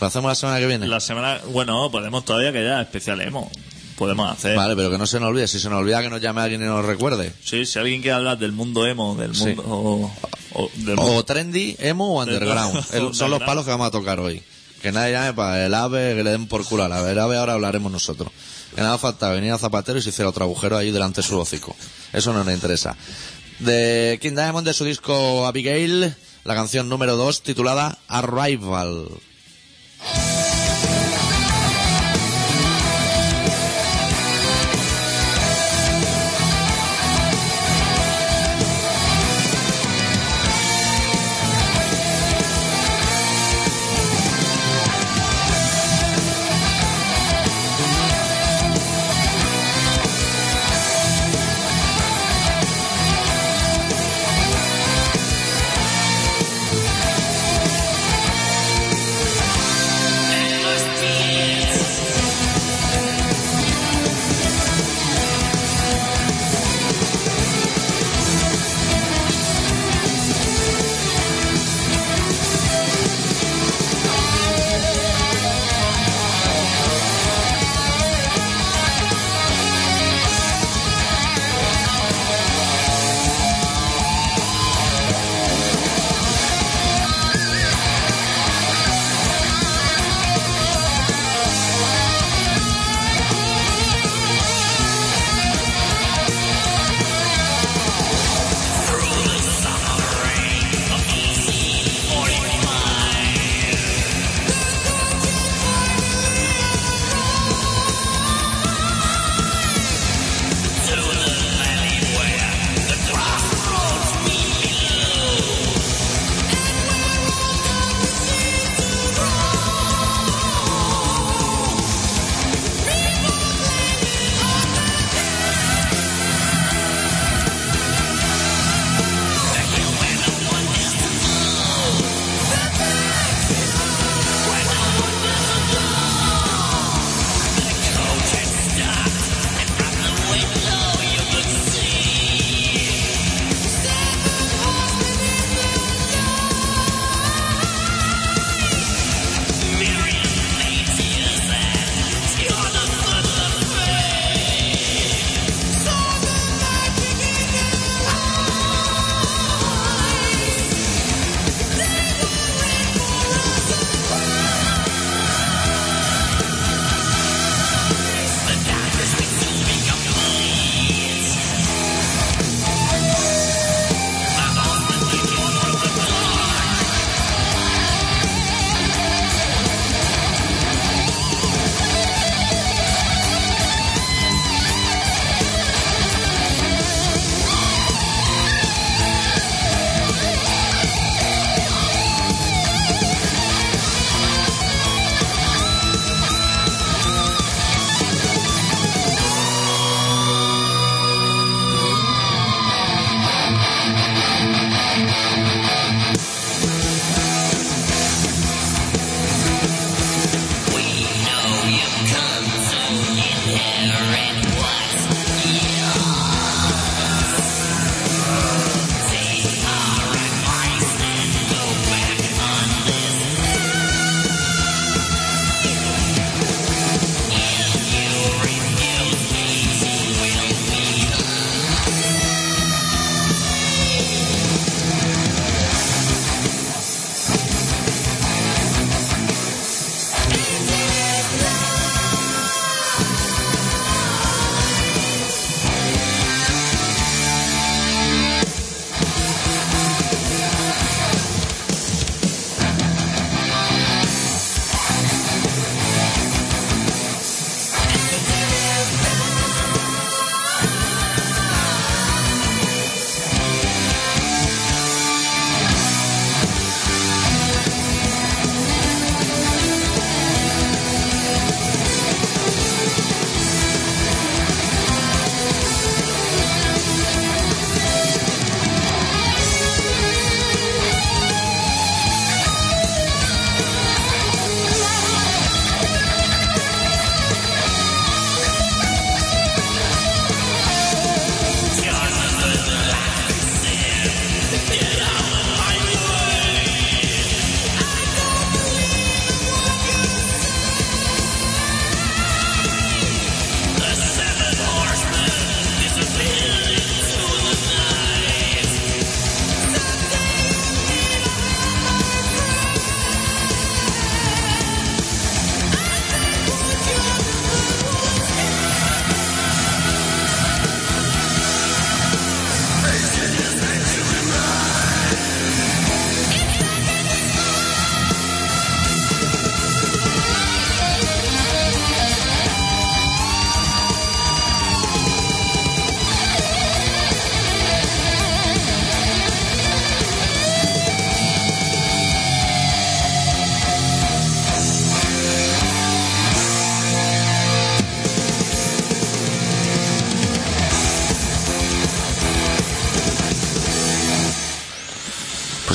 [0.00, 0.86] Lo hacemos la semana que viene.
[0.88, 3.50] La semana, bueno, podemos todavía que ya especial emo.
[3.98, 4.56] Podemos hacer.
[4.56, 5.46] Vale, pero que no se nos olvide.
[5.46, 7.34] Si se nos olvida que nos llame alguien y nos recuerde.
[7.44, 9.44] Sí, si alguien quiere hablar del mundo emo, del Sí.
[9.46, 10.12] mundo, o,
[10.54, 12.82] o del O trendy, emo o underground.
[12.94, 14.42] El- son los palos que vamos a tocar hoy.
[14.80, 17.10] Que nadie llame para el ave, que le den por culo al ave.
[17.12, 18.32] El ave ahora hablaremos nosotros.
[18.74, 21.38] Que nada falta venir a Zapatero y se hiciera otro agujero ahí delante de su
[21.38, 21.76] hocico.
[22.14, 22.96] Eso no nos interesa.
[23.58, 27.98] De King Diamond, de su disco Abigail, la canción número 2 titulada.
[28.08, 29.06] Arrival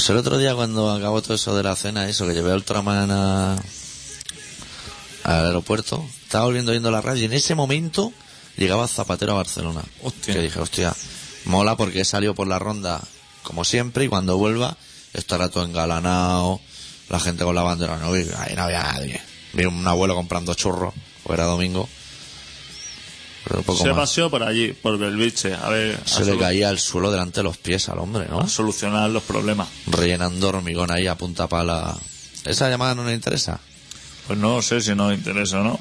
[0.05, 2.55] Pues el otro día cuando acabó todo eso de la cena, eso que llevé a
[2.55, 3.55] Ultraman a-
[5.23, 8.13] al aeropuerto, estaba volviendo viendo la radio y en ese momento
[8.55, 9.81] llegaba Zapatero a Barcelona.
[10.03, 10.35] Hostia.
[10.35, 10.93] Que dije, hostia,
[11.45, 13.01] mola porque he salido por la ronda
[13.41, 14.77] como siempre y cuando vuelva
[15.13, 16.61] estará todo engalanado,
[17.09, 19.19] la gente con la bandera, no, ahí no había nadie.
[19.53, 20.93] Vi un abuelo comprando churros,
[21.23, 21.89] porque era domingo.
[23.47, 23.97] Pero poco Se más.
[24.09, 27.43] paseó por allí, por Belviche, a ver, a, Se le caía el suelo delante de
[27.43, 28.39] los pies al hombre, ¿no?
[28.41, 29.67] a solucionar los problemas.
[29.87, 31.95] rellenando hormigón ahí a punta pala.
[32.43, 33.59] ¿Esa llamada no nos interesa?
[34.27, 35.79] Pues no sé si nos interesa o no.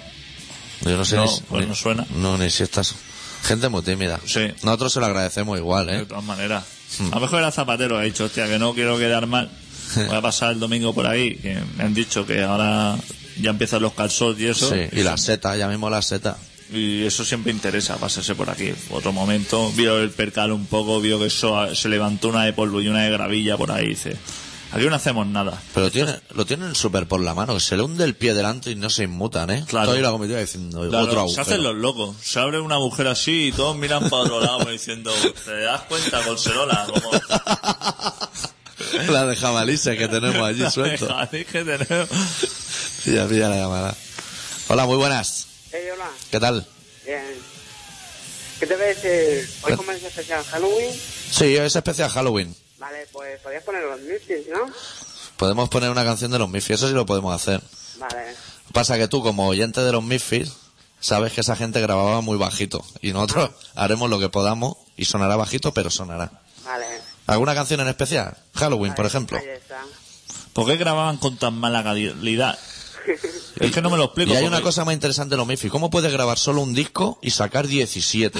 [0.83, 2.07] Yo no sé No, ni, pues ni- no suena.
[2.17, 2.95] No, ni si estás...
[3.45, 4.19] Gente muy tímida.
[4.27, 4.41] Sí.
[4.63, 6.07] Nosotros se lo agradecemos igual, De ¿eh?
[6.07, 6.65] todas maneras.
[6.99, 7.09] Hmm.
[7.13, 9.51] A lo mejor era Zapatero, ha dicho, hostia, que no quiero quedar mal.
[9.97, 12.97] Voy a pasar el domingo por ahí, que me han dicho que ahora
[13.41, 14.71] ya empiezan los calzots y eso.
[14.71, 14.81] Sí.
[14.93, 16.37] Y la seta, ya mismo la seta.
[16.73, 18.73] Y eso siempre interesa, pasarse por aquí.
[18.91, 22.81] Otro momento, vio el percal un poco, vio que eso se levantó una de polvo
[22.81, 23.89] y una de gravilla por ahí.
[23.89, 24.17] Dice,
[24.73, 25.61] aquí no hacemos nada.
[25.75, 28.77] Pero tiene, lo tienen súper por la mano, se le hunde el pie delante y
[28.77, 29.65] no se inmutan, ¿eh?
[29.69, 29.91] Claro.
[29.91, 31.43] Estoy la comitiva diciendo, Claro, otro se agujero.
[31.43, 32.17] hacen los locos.
[32.23, 35.13] Se abre un agujero así y todos miran para otro lado diciendo,
[35.45, 36.87] ¿te das cuenta, Colserola?
[36.93, 37.11] Como...
[39.13, 41.15] la de jabalíes que tenemos allí suelto.
[41.17, 42.09] Así que tenemos...
[43.05, 43.95] Ya pilla la llamada.
[44.69, 45.49] Hola, muy buenas.
[46.35, 46.67] ¿Qué tal?
[47.07, 47.23] Bien.
[48.59, 49.49] ¿Qué te voy a decir?
[49.63, 49.77] Hoy Eh.
[49.77, 50.93] comienza especial Halloween.
[51.31, 52.57] Sí, es especial Halloween.
[52.77, 54.67] Vale, pues podías poner los Misfits, ¿no?
[55.37, 57.63] Podemos poner una canción de los Miffy, eso sí lo podemos hacer.
[57.99, 58.35] Vale.
[58.73, 60.51] Pasa que tú, como oyente de los Misfits,
[60.99, 62.85] sabes que esa gente grababa muy bajito.
[63.01, 66.33] Y nosotros haremos lo que podamos y sonará bajito, pero sonará.
[66.65, 66.87] Vale.
[67.29, 68.37] ¿Alguna canción en especial?
[68.55, 69.39] Halloween, por ejemplo.
[69.39, 69.81] Ahí está.
[70.53, 72.59] ¿Por qué grababan con tan mala calidad?
[73.61, 74.33] Es que no me lo explico.
[74.33, 75.71] Y hay porque- una cosa más interesante de los Misfits.
[75.73, 78.39] ¿Cómo puedes grabar solo un disco y sacar 17?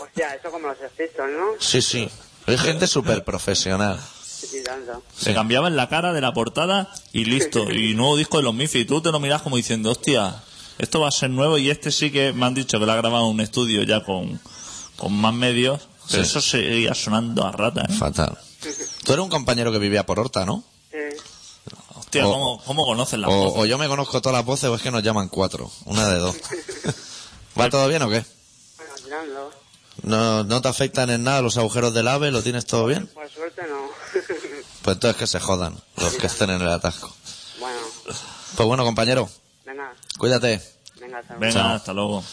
[0.00, 1.46] Hostia, eso como los Sisters, ¿no?
[1.60, 2.08] Sí, sí.
[2.46, 4.00] Es gente súper profesional.
[4.24, 5.02] Sí, sí, tanto.
[5.16, 7.70] Se cambiaban la cara de la portada y listo.
[7.70, 8.84] Y nuevo disco de los Miffy.
[8.84, 10.42] Tú te lo miras como diciendo, hostia,
[10.78, 12.96] esto va a ser nuevo y este sí que me han dicho que lo ha
[12.96, 14.40] grabado en un estudio ya con,
[14.96, 15.88] con más medios.
[16.10, 16.30] Pero Sí.
[16.30, 17.92] eso seguía sonando a rata, ¿eh?
[17.92, 18.38] Fatal.
[19.04, 20.64] Tú eres un compañero que vivía por Horta, ¿no?
[20.90, 20.96] Sí.
[22.08, 23.52] Hostia, O- ¿cómo, cómo conocen la O, voz?
[23.58, 25.70] o yo me conozco todas las voces o es que nos llaman cuatro.
[25.84, 26.36] Una de dos.
[27.60, 28.24] ¿Va todo bien o qué?
[28.78, 29.50] Bueno, tirando.
[30.04, 32.30] ¿No, ¿No te afectan en nada los agujeros del ave?
[32.30, 33.06] ¿Lo tienes todo bien?
[33.08, 33.88] Por suerte no.
[34.82, 37.14] Pues entonces que se jodan los que estén en el atasco.
[37.60, 37.76] bueno,
[38.56, 39.28] Pues bueno, compañero,
[39.66, 40.62] venga, cuídate.
[40.98, 41.40] venga, hasta luego.
[41.40, 42.24] Venga, hasta luego.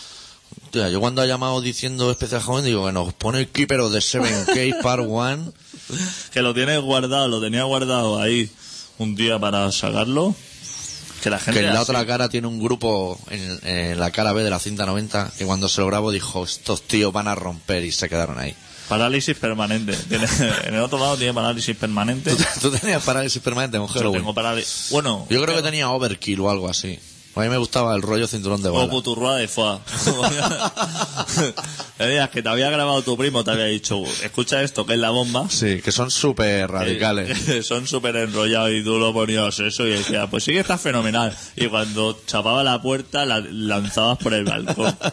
[0.71, 3.99] Tía, yo cuando ha llamado diciendo especial joven digo que nos pone el keeper de
[3.99, 5.53] 7K Part 1.
[6.32, 8.49] Que lo tienes guardado, lo tenía guardado ahí
[8.98, 10.36] un día para sacarlo.
[11.24, 11.60] Que la gente...
[11.62, 14.60] Que en la otra cara tiene un grupo en, en la cara B de la
[14.60, 18.08] cinta 90 que cuando se lo grabó dijo estos tíos van a romper y se
[18.10, 18.56] quedaron ahí.
[18.88, 19.93] Parálisis permanente.
[20.10, 20.28] Tiene-
[20.66, 22.36] en el otro lado tiene parálisis permanente.
[22.36, 24.89] ¿Tú, tú tenías parálisis permanente con Yo tengo parálisis.
[24.91, 27.00] Bueno, Yo creo que tenía overkill o algo así.
[27.36, 28.89] A mí me gustaba el rollo cinturón de O bala.
[28.89, 29.49] puturrua de.
[31.99, 34.99] Le digas que te había grabado tu primo, te había dicho, escucha esto, que es
[34.99, 35.49] la bomba.
[35.49, 37.38] Sí, que son súper radicales.
[37.65, 41.36] Son súper enrollados y tú lo ponías eso y decía, pues sí que está fenomenal.
[41.55, 44.95] Y cuando chapaba la puerta, la lanzabas por el balcón.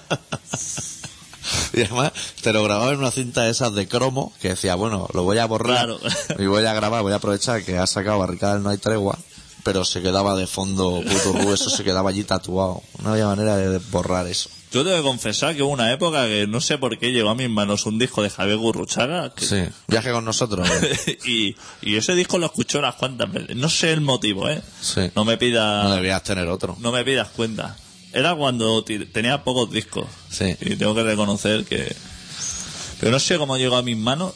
[1.75, 5.09] Y además te lo grababa en una cinta de esas de cromo que decía, bueno,
[5.13, 5.99] lo voy a borrar Claro.
[6.39, 9.19] y voy a grabar, voy a aprovechar que ha sacado Barricada del No hay tregua,
[9.63, 12.83] pero se quedaba de fondo puto eso se quedaba allí tatuado.
[13.03, 14.49] No había manera de borrar eso.
[14.73, 17.35] Yo tengo que confesar que hubo una época que no sé por qué llegó a
[17.35, 19.35] mis manos un disco de Javier Gurruchaga.
[19.35, 20.67] que- Sí, viaje con nosotros.
[20.71, 21.19] ¿eh?
[21.27, 23.55] y, y ese disco lo escuché unas cuantas veces.
[23.57, 24.63] No sé el motivo, ¿eh?
[24.81, 25.11] Sí.
[25.15, 25.83] No me pida...
[25.85, 26.77] No debías tener otro.
[26.81, 27.77] No me pidas cuenta.
[28.15, 30.07] Era cuando tenía pocos discos.
[30.31, 30.57] Sí.
[30.63, 31.95] Y tengo que reconocer que...
[32.99, 34.33] Pero no sé cómo llegó a mis manos.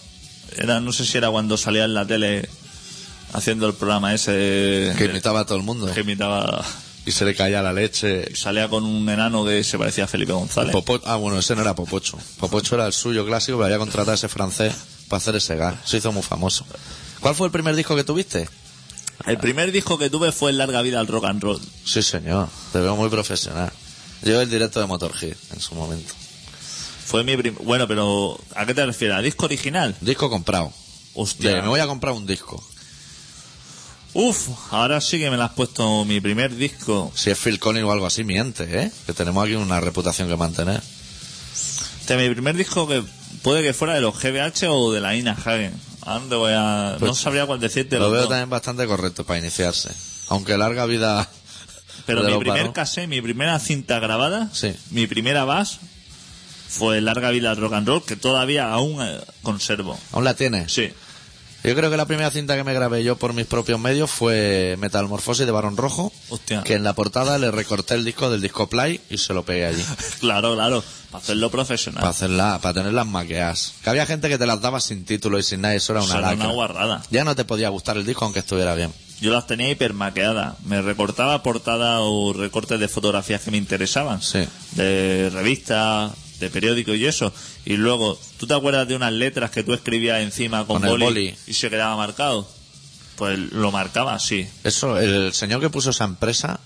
[0.59, 2.49] Era, no sé si era cuando salía en la tele
[3.37, 4.93] haciendo el programa ese...
[4.99, 5.93] Que imitaba a todo el mundo.
[5.93, 6.65] que imitaba...
[7.05, 8.35] Y se le caía la leche.
[8.35, 10.73] Salía con un enano que se parecía a Felipe González.
[10.75, 12.19] Popo- ah, bueno, ese no era Popocho.
[12.41, 14.75] Popocho era el suyo clásico, pero había contratado a ese francés
[15.09, 15.77] para hacer ese gas.
[15.85, 16.67] Se hizo muy famoso.
[17.21, 18.49] ¿Cuál fue el primer disco que tuviste?
[19.25, 21.61] El primer disco que tuve fue Larga Vida al Rock and Roll.
[21.85, 22.49] Sí, señor.
[22.73, 23.71] Te veo muy profesional.
[24.23, 26.13] Yo el directo de Motorhead en su momento.
[27.05, 29.17] Fue mi prim- Bueno, pero ¿a qué te refieres?
[29.17, 29.95] ¿A disco original?
[30.01, 30.73] Disco comprado.
[31.15, 31.55] Hostia.
[31.55, 32.61] De, me voy a comprar un disco.
[34.19, 37.13] Uf, ahora sí que me la has puesto mi primer disco.
[37.15, 38.91] Si es Phil Collins o algo así, miente, ¿eh?
[39.05, 40.81] Que tenemos aquí una reputación que mantener.
[42.01, 43.03] Este, mi primer disco que
[43.43, 45.75] puede que fuera de los GBH o de la Ina Hagen.
[46.07, 46.97] ¿A dónde voy a...?
[46.99, 47.99] Pues, no sabría cuál decirte.
[47.99, 48.31] Lo veo dos.
[48.31, 49.91] también bastante correcto para iniciarse.
[50.29, 51.29] Aunque larga vida.
[52.07, 54.73] Pero mi primer cassette, mi primera cinta grabada, Sí.
[54.93, 55.79] mi primera bass,
[56.69, 59.99] fue Larga Vida Rock and Roll, que todavía aún eh, conservo.
[60.13, 60.73] ¿Aún la tienes?
[60.73, 60.91] Sí.
[61.67, 64.77] Yo creo que la primera cinta que me grabé yo por mis propios medios fue
[64.79, 66.63] Metamorfosis de Barón Rojo, Hostia.
[66.63, 69.67] que en la portada le recorté el disco del disco Play y se lo pegué
[69.67, 69.85] allí.
[70.21, 70.83] Claro, claro.
[71.11, 72.01] Para hacerlo profesional.
[72.01, 73.75] para hacerla, para tenerlas maqueadas.
[73.83, 76.03] Que había gente que te las daba sin título y sin nada, y eso era
[76.03, 76.45] una era lacra.
[76.47, 77.03] una guarrada.
[77.11, 78.93] Ya no te podía gustar el disco aunque estuviera bien.
[79.21, 80.57] Yo las tenía hipermaqueadas.
[80.67, 84.21] Me recortaba portada o recortes de fotografías que me interesaban.
[84.23, 84.47] Sí.
[84.73, 87.33] De revistas, de periódicos y eso.
[87.65, 91.05] Y luego, ¿tú te acuerdas de unas letras que tú escribías encima con, Con boli,
[91.05, 91.35] boli.
[91.47, 92.49] y se quedaba marcado?
[93.17, 94.47] Pues lo marcaba, sí.
[94.65, 96.61] Eso, el señor que puso esa empresa,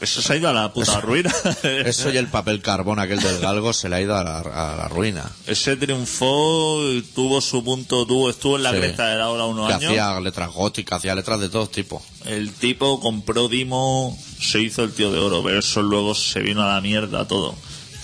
[0.00, 1.30] Eso se ha ido a la puta ruina.
[1.62, 4.76] eso y el papel carbón aquel del galgo se le ha ido a la, a
[4.76, 5.30] la ruina.
[5.46, 6.78] Ese triunfó,
[7.14, 8.78] tuvo su punto, tuvo, estuvo en la Sí.
[8.78, 9.90] cresta de la ola unos Que años.
[9.90, 12.02] hacía letras góticas, hacía letras de todo tipo.
[12.24, 16.62] El tipo compró Dimo, se hizo el tío de oro, pero eso luego se vino
[16.62, 17.54] a la mierda todo.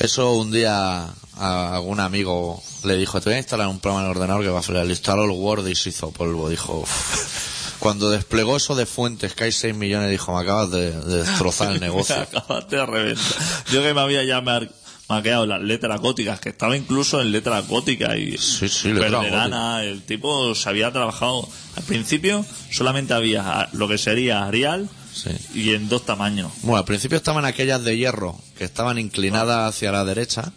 [0.01, 1.07] Eso un día
[1.39, 4.51] a algún amigo le dijo, te voy a instalar un programa en el ordenador que
[4.51, 4.85] va a fallar.
[4.87, 6.49] Le instaló el Word y se hizo polvo.
[6.49, 6.85] Dijo,
[7.79, 11.73] cuando desplegó eso de fuentes, que hay 6 millones, dijo, me acabas de, de destrozar
[11.73, 12.17] el negocio.
[12.17, 13.25] Me acabaste de reventar.
[13.73, 14.71] Yo que me había ya mar-
[15.09, 20.03] maqueado las letras góticas, que estaba incluso en letras góticas y Sí, sí, Verdelana, el
[20.03, 21.49] tipo se había trabajado.
[21.77, 25.31] Al principio solamente había lo que sería Arial Sí.
[25.55, 26.53] y en dos tamaños.
[26.63, 30.53] Bueno, al principio estaban aquellas de hierro, que estaban inclinadas hacia la derecha,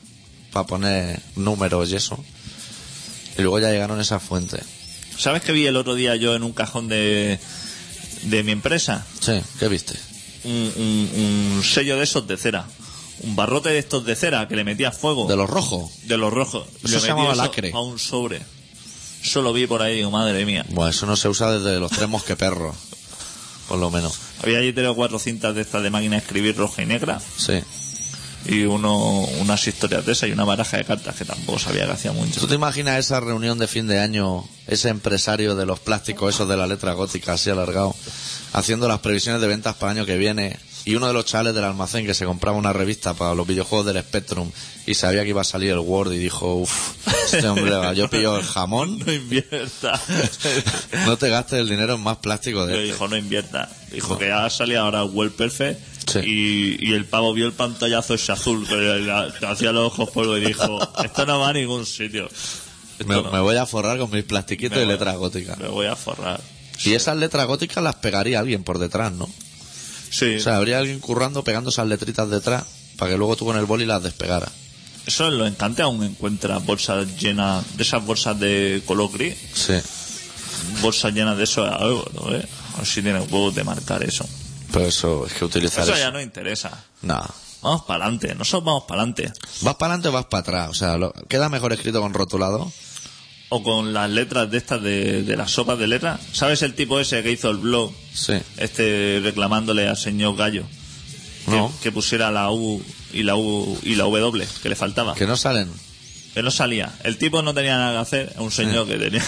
[0.51, 2.23] para poner números y eso.
[3.37, 4.61] Y luego ya llegaron esas fuentes.
[5.17, 7.39] ¿Sabes que vi el otro día yo en un cajón de,
[8.23, 9.05] de mi empresa?
[9.19, 9.95] Sí, ¿qué viste?
[10.45, 12.65] Un, un- un sello de esos de cera.
[13.21, 15.27] Un barrote de estos de cera que le metía fuego.
[15.27, 15.91] De los rojos.
[16.03, 16.65] De los rojos.
[16.83, 17.71] Eso Le se llamaba eso lacre.
[17.73, 18.41] A un sobre.
[19.21, 20.65] Eso lo vi por ahí, digo, madre mía.
[20.69, 22.75] Bueno, eso no se usa desde los tres mosqueperros.
[23.67, 24.17] Por lo menos.
[24.41, 27.21] Había allí tres o cuatro cintas de estas de máquina de escribir roja y negra.
[27.37, 27.59] Sí.
[28.45, 28.95] Y uno,
[29.41, 32.39] unas historias de esas y una baraja de cartas que tampoco sabía que hacía mucho.
[32.39, 36.47] ¿Tú te imaginas esa reunión de fin de año, ese empresario de los plásticos, esos
[36.47, 37.95] de la letra gótica así alargado,
[38.53, 41.53] haciendo las previsiones de ventas para el año que viene, y uno de los chavales
[41.53, 44.51] del almacén que se compraba una revista para los videojuegos del Spectrum
[44.85, 48.09] y sabía que iba a salir el Word y dijo, uff, este hombre, va, yo
[48.09, 49.99] pillo el jamón, No invierta.
[51.05, 52.85] no te gastes el dinero en más plástico de este".
[52.85, 53.69] dijo, no invierta.
[53.91, 55.79] Dijo que ha salido ahora Well Perfect.
[56.07, 56.19] Sí.
[56.19, 60.09] Y, y el pavo vio el pantallazo ese azul que le, le hacía los ojos
[60.09, 62.27] polvo y dijo, esto no va a ningún sitio.
[63.05, 63.31] Me, no.
[63.31, 65.57] me voy a forrar con mis plastiquitos Me y letras góticas.
[65.59, 66.41] Me voy a forrar.
[66.83, 69.29] Y esas letras góticas las pegaría alguien por detrás, ¿no?
[70.09, 72.63] Sí, O sea, habría alguien currando pegando esas letritas detrás
[72.97, 74.49] para que luego tú con el boli las despegara.
[75.05, 79.35] eso en los encantes aún encuentras bolsas llenas de esas bolsas de color gris.
[79.53, 79.75] Sí.
[80.81, 82.25] Bolsas llenas de eso a ¿no?
[82.31, 82.45] ves?
[82.75, 84.25] A ver si tienen huevos de marcar eso.
[84.71, 85.99] Pero eso es que utilizar Eso eso.
[86.01, 86.85] ya no interesa.
[87.01, 87.23] No.
[87.61, 89.33] Vamos para adelante, nosotros vamos para adelante.
[89.61, 90.69] ¿Vas para adelante o vas para atrás?
[90.69, 92.71] O sea, lo- queda mejor escrito con rotulado.
[93.51, 96.19] O con las letras de estas de, de las sopas de letras.
[96.33, 97.91] ¿Sabes el tipo ese que hizo el blog?
[98.13, 98.33] Sí.
[98.57, 100.63] Este reclamándole al señor Gallo.
[101.45, 101.73] Que, No.
[101.81, 105.15] que pusiera la U y la U y la W que le faltaba.
[105.15, 105.67] Que no salen.
[106.35, 106.93] Que no salía.
[107.03, 108.33] El tipo no tenía nada que hacer.
[108.37, 109.23] Un señor que tenía.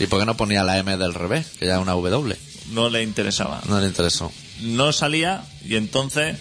[0.00, 1.46] ¿Y por qué no ponía la M del revés?
[1.58, 2.34] Que ya es una W.
[2.72, 3.60] No le interesaba.
[3.68, 4.32] No le interesó.
[4.62, 6.38] No salía y entonces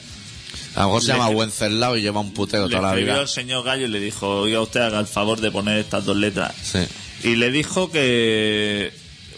[0.73, 3.19] A lo mejor se llama Wenceslao y lleva un puteo le toda la vida.
[3.19, 6.15] al señor Gallo y le dijo, oiga usted haga el favor de poner estas dos
[6.15, 6.53] letras.
[6.63, 6.79] Sí.
[7.23, 8.91] Y le dijo que,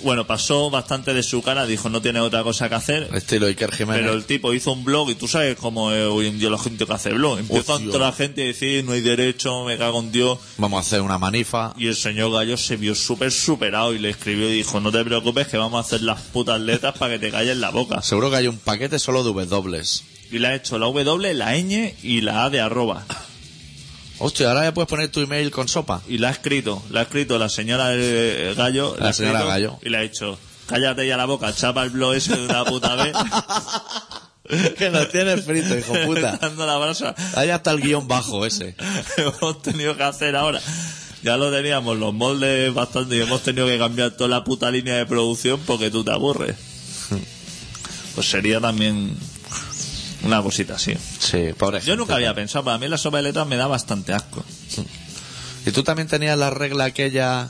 [0.04, 3.10] bueno, pasó bastante de su cara, dijo no tiene otra cosa que hacer.
[3.14, 4.02] Estilo Iker Jiménez.
[4.02, 6.58] Pero el tipo hizo un blog y tú sabes cómo es hoy en día la
[6.58, 7.40] gente que hace blog.
[7.40, 10.40] Empieza toda la gente a decir no hay derecho, me cago en Dios.
[10.58, 11.74] Vamos a hacer una manifa.
[11.78, 15.04] Y el señor Gallo se vio súper superado y le escribió y dijo no te
[15.04, 18.02] preocupes que vamos a hacer las putas letras para que te calles la boca.
[18.02, 19.84] Seguro que hay un paquete solo de W.
[20.30, 23.06] Y le ha hecho la W, la ñ y la A de arroba.
[24.20, 26.02] Hostia, ahora ya puedes poner tu email con sopa.
[26.08, 28.96] Y la ha escrito, la ha escrito la señora eh, Gallo.
[29.00, 29.80] La señora escrito Gallo.
[29.84, 32.96] Y le ha dicho, cállate ya la boca, chapa el blog ese de una puta
[32.96, 33.16] vez.
[34.78, 36.38] que nos tienes frito, hijo puta.
[36.42, 37.14] dando la brasa.
[37.36, 38.76] Ahí está el guion bajo ese.
[39.18, 40.62] hemos tenido que hacer ahora.
[41.24, 44.96] Ya lo teníamos los moldes bastante y hemos tenido que cambiar toda la puta línea
[44.96, 46.56] de producción porque tú te aburres.
[48.16, 49.16] Pues sería también
[50.28, 50.94] una cosita así.
[51.20, 51.98] Sí, pobre Yo gente.
[51.98, 54.44] nunca había pensado, para mí la sopa de letras me da bastante asco.
[55.66, 57.50] Y tú también tenías la regla aquella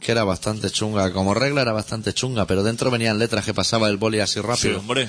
[0.00, 1.12] que era bastante chunga.
[1.12, 4.40] Como regla era bastante chunga, pero dentro venían letras que pasaba el boli así Sí,
[4.40, 4.78] rápido.
[4.78, 5.08] hombre.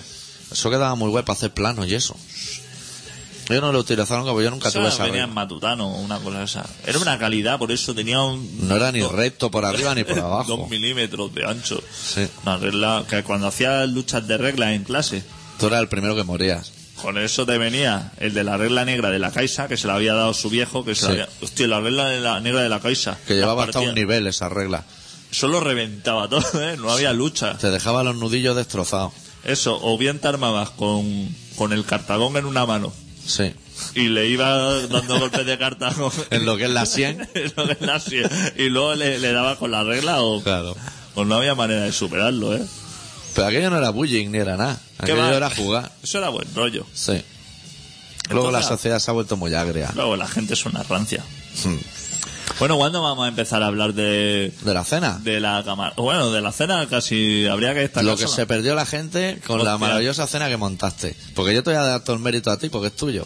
[0.52, 2.16] Eso quedaba muy guay para hacer planos y eso.
[3.50, 5.90] Yo no lo he utilizado nunca, porque yo nunca Eso tuve esa venía en matutano,
[5.90, 6.66] una cosa esa.
[6.86, 8.68] Era una calidad, por eso tenía un...
[8.68, 10.56] No era ni dos- recto por arriba ni por abajo.
[10.58, 11.82] Dos milímetros de ancho.
[11.92, 12.26] Sí.
[12.44, 15.24] Una regla que cuando hacías luchas de reglas en clase,
[15.60, 16.72] Tú eras el primero que morías.
[17.02, 19.96] Con eso te venía el de la regla negra de la Caixa, que se la
[19.96, 21.30] había dado su viejo, que se la había...
[21.42, 23.18] Hostia, la regla de la negra de la Caixa.
[23.28, 24.86] Que llevaba hasta un nivel esa regla.
[25.32, 26.78] Eso lo reventaba todo, ¿eh?
[26.78, 27.58] No había lucha.
[27.58, 29.14] Te dejaba los nudillos destrozados.
[29.44, 32.94] Eso, o bien te armabas con, con el cartagón en una mano
[33.26, 33.54] Sí.
[33.96, 37.30] y le ibas dando golpes de cartagón En lo que es la 100.
[37.36, 40.42] en lo que es la sien, y luego le, le dabas con la regla o,
[40.44, 40.76] Claro.
[41.16, 42.62] o no había manera de superarlo, ¿eh?
[43.36, 44.80] Pero aquello no era bullying ni era nada.
[44.98, 45.38] ¿Qué Aquello va?
[45.38, 45.92] era jugar.
[46.04, 46.86] Eso era buen rollo.
[46.94, 47.22] Sí.
[48.30, 49.92] Luego la Entonces, sociedad se ha vuelto muy agria.
[49.96, 51.24] Luego la gente es una rancia.
[51.66, 51.78] Hmm.
[52.60, 55.20] Bueno, ¿cuándo vamos a empezar a hablar de, De la cena.
[55.24, 55.94] de la cámara?
[55.98, 58.04] Bueno, de la cena casi habría que destacar.
[58.06, 58.36] Lo que sola.
[58.36, 61.16] se perdió la gente con la maravillosa cena que montaste.
[61.34, 63.26] Porque yo te voy a dar todo el mérito a ti porque es tuyo.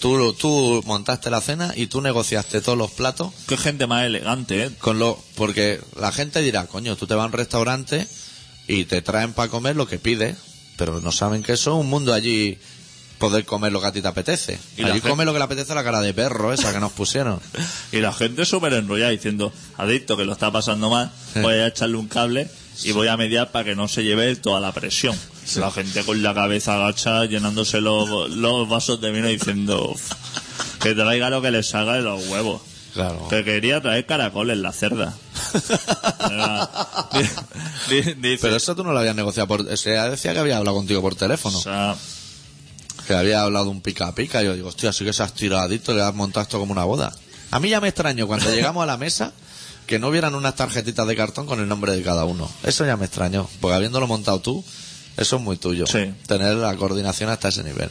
[0.00, 4.64] Tú, tú montaste la cena y tú negociaste todos los platos Qué gente más elegante,
[4.64, 4.70] ¿eh?
[4.80, 8.08] con lo porque la gente dirá, coño, tú te vas a un restaurante
[8.74, 10.36] y te traen para comer lo que pides,
[10.76, 12.58] pero no saben que eso es un mundo allí
[13.18, 14.58] poder comer lo que a ti te apetece.
[14.76, 16.92] Y allí gente- come lo que le apetece la cara de perro esa que nos
[16.92, 17.40] pusieron.
[17.92, 21.96] Y la gente súper enrollada diciendo, adicto, que lo está pasando mal, voy a echarle
[21.98, 22.48] un cable
[22.82, 25.16] y voy a mediar para que no se lleve toda la presión.
[25.56, 30.12] La gente con la cabeza agacha, llenándose los, los vasos de vino diciendo "Uf,
[30.80, 32.62] que traiga lo que le salga de los huevos.
[32.94, 33.26] Claro.
[33.28, 35.14] Que quería traer caracoles, la cerda.
[36.30, 36.68] Era-
[37.88, 39.60] di- di- dice, Pero eso tú no lo habías negociado por...
[39.62, 41.58] O sea, decía que había hablado contigo por teléfono.
[41.58, 41.94] o sea,
[43.06, 44.42] Que había hablado un pica a pica.
[44.42, 47.12] Yo digo, hostia, sí que se has tiradito, le has montado esto como una boda.
[47.50, 49.32] A mí ya me extraño cuando llegamos a la mesa
[49.86, 52.50] que no vieran unas tarjetitas de cartón con el nombre de cada uno.
[52.62, 53.48] Eso ya me extrañó.
[53.60, 54.64] Porque habiéndolo montado tú,
[55.16, 55.86] eso es muy tuyo.
[55.86, 56.12] Sí.
[56.26, 57.90] Tener la coordinación hasta ese nivel.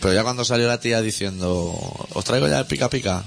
[0.00, 1.72] Pero ya cuando salió la tía diciendo,
[2.12, 3.24] os traigo ya el pica pica.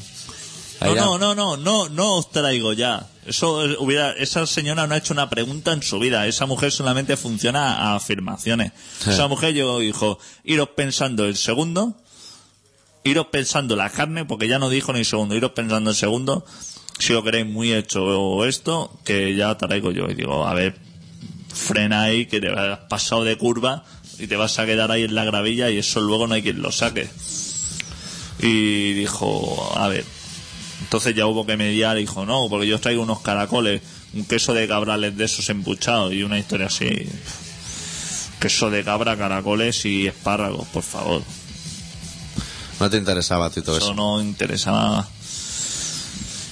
[0.81, 3.07] No, no, no, no, no, no os traigo ya.
[3.25, 6.27] Eso eh, hubiera, esa señora no ha hecho una pregunta en su vida.
[6.27, 8.71] Esa mujer solamente funciona a afirmaciones.
[8.99, 9.09] Sí.
[9.09, 11.95] Esa mujer yo dijo, iros pensando el segundo,
[13.03, 16.45] iros pensando la carne, porque ya no dijo ni segundo, iros pensando el segundo,
[16.99, 20.09] si lo queréis muy hecho o esto, que ya traigo yo.
[20.09, 20.77] Y digo, a ver,
[21.53, 23.83] frena ahí, que te has pasado de curva
[24.19, 26.61] y te vas a quedar ahí en la gravilla y eso luego no hay quien
[26.61, 27.09] lo saque.
[28.39, 30.05] Y dijo, a ver,
[30.81, 33.81] entonces ya hubo que mediar y dijo, no, porque yo os traigo unos caracoles,
[34.13, 37.07] un queso de cabrales de esos embuchados y una historia así.
[38.39, 41.23] Queso de cabra, caracoles y espárragos, por favor.
[42.79, 43.95] No te interesaba a ti todo Eso eso.
[43.95, 45.07] no interesaba.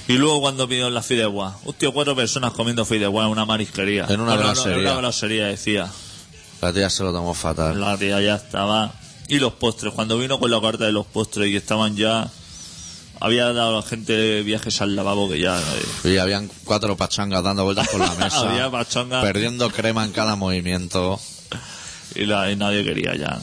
[0.08, 4.06] Y luego cuando pidió la fideuá, hostia, cuatro personas comiendo fideuá en una marisquería.
[4.08, 4.74] En una no, brasería.
[4.74, 5.90] en una brasería, decía.
[6.62, 7.80] La tía se lo tomó fatal.
[7.80, 8.92] La tía ya estaba.
[9.28, 12.28] Y los postres, cuando vino con la carta de los postres y estaban ya.
[13.20, 15.58] Había dado a la gente viajes al lavabo que ya.
[15.58, 18.40] eh, Y habían cuatro pachangas dando vueltas por la mesa.
[18.50, 19.22] Había pachangas.
[19.24, 21.18] Perdiendo crema en cada movimiento.
[22.14, 23.38] y, la- y nadie quería ya.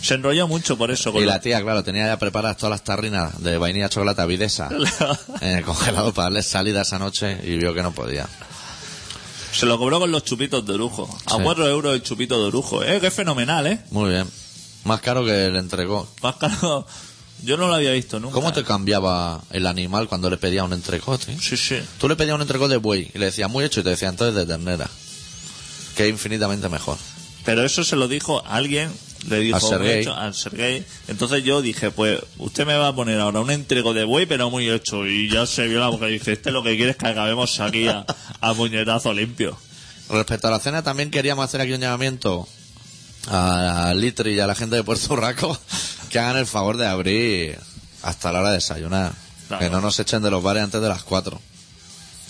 [0.00, 1.12] Se enrolló mucho por eso.
[1.12, 4.68] con Y la tía, claro, tenía ya preparadas todas las tarrinas de vainilla chocolate avidesa
[5.40, 8.28] en el congelador para darle salida esa noche y vio que no podía.
[9.52, 11.08] Se lo cobró con los chupitos de lujo.
[11.26, 11.42] A Sí.
[11.42, 12.82] cuatro euros el chupito de lujo.
[12.82, 13.80] Eh, qué fenomenal, ¿eh?
[13.90, 14.28] Muy bien.
[14.84, 16.06] Más caro que le entregó.
[16.22, 16.86] Más caro.
[17.42, 18.34] Yo no lo había visto nunca.
[18.34, 21.36] ¿Cómo te cambiaba el animal cuando le pedía un entrecote?
[21.40, 21.76] Sí, sí.
[21.98, 24.08] Tú le pedías un entrecote de buey y le decías muy hecho y te decía
[24.08, 24.88] entonces de ternera.
[25.96, 26.96] Que es infinitamente mejor.
[27.44, 28.90] Pero eso se lo dijo a alguien,
[29.28, 30.00] le dijo Al Sergei.
[30.00, 30.84] hecho, al Sergei.
[31.08, 34.48] Entonces yo dije, pues usted me va a poner ahora un entrego de buey, pero
[34.48, 35.06] muy hecho.
[35.06, 37.60] Y ya se vio la boca y dice, este lo que quiere es que acabemos
[37.60, 38.06] aquí a,
[38.40, 39.56] a puñetazo limpio.
[40.08, 42.48] Respecto a la cena, también queríamos hacer aquí un llamamiento
[43.28, 45.58] a Litri y a la gente de Puerto Rico
[46.14, 47.58] que hagan el favor de abrir
[48.04, 49.12] hasta la hora de desayunar.
[49.48, 49.64] Claro.
[49.64, 51.40] Que no nos echen de los bares antes de las 4.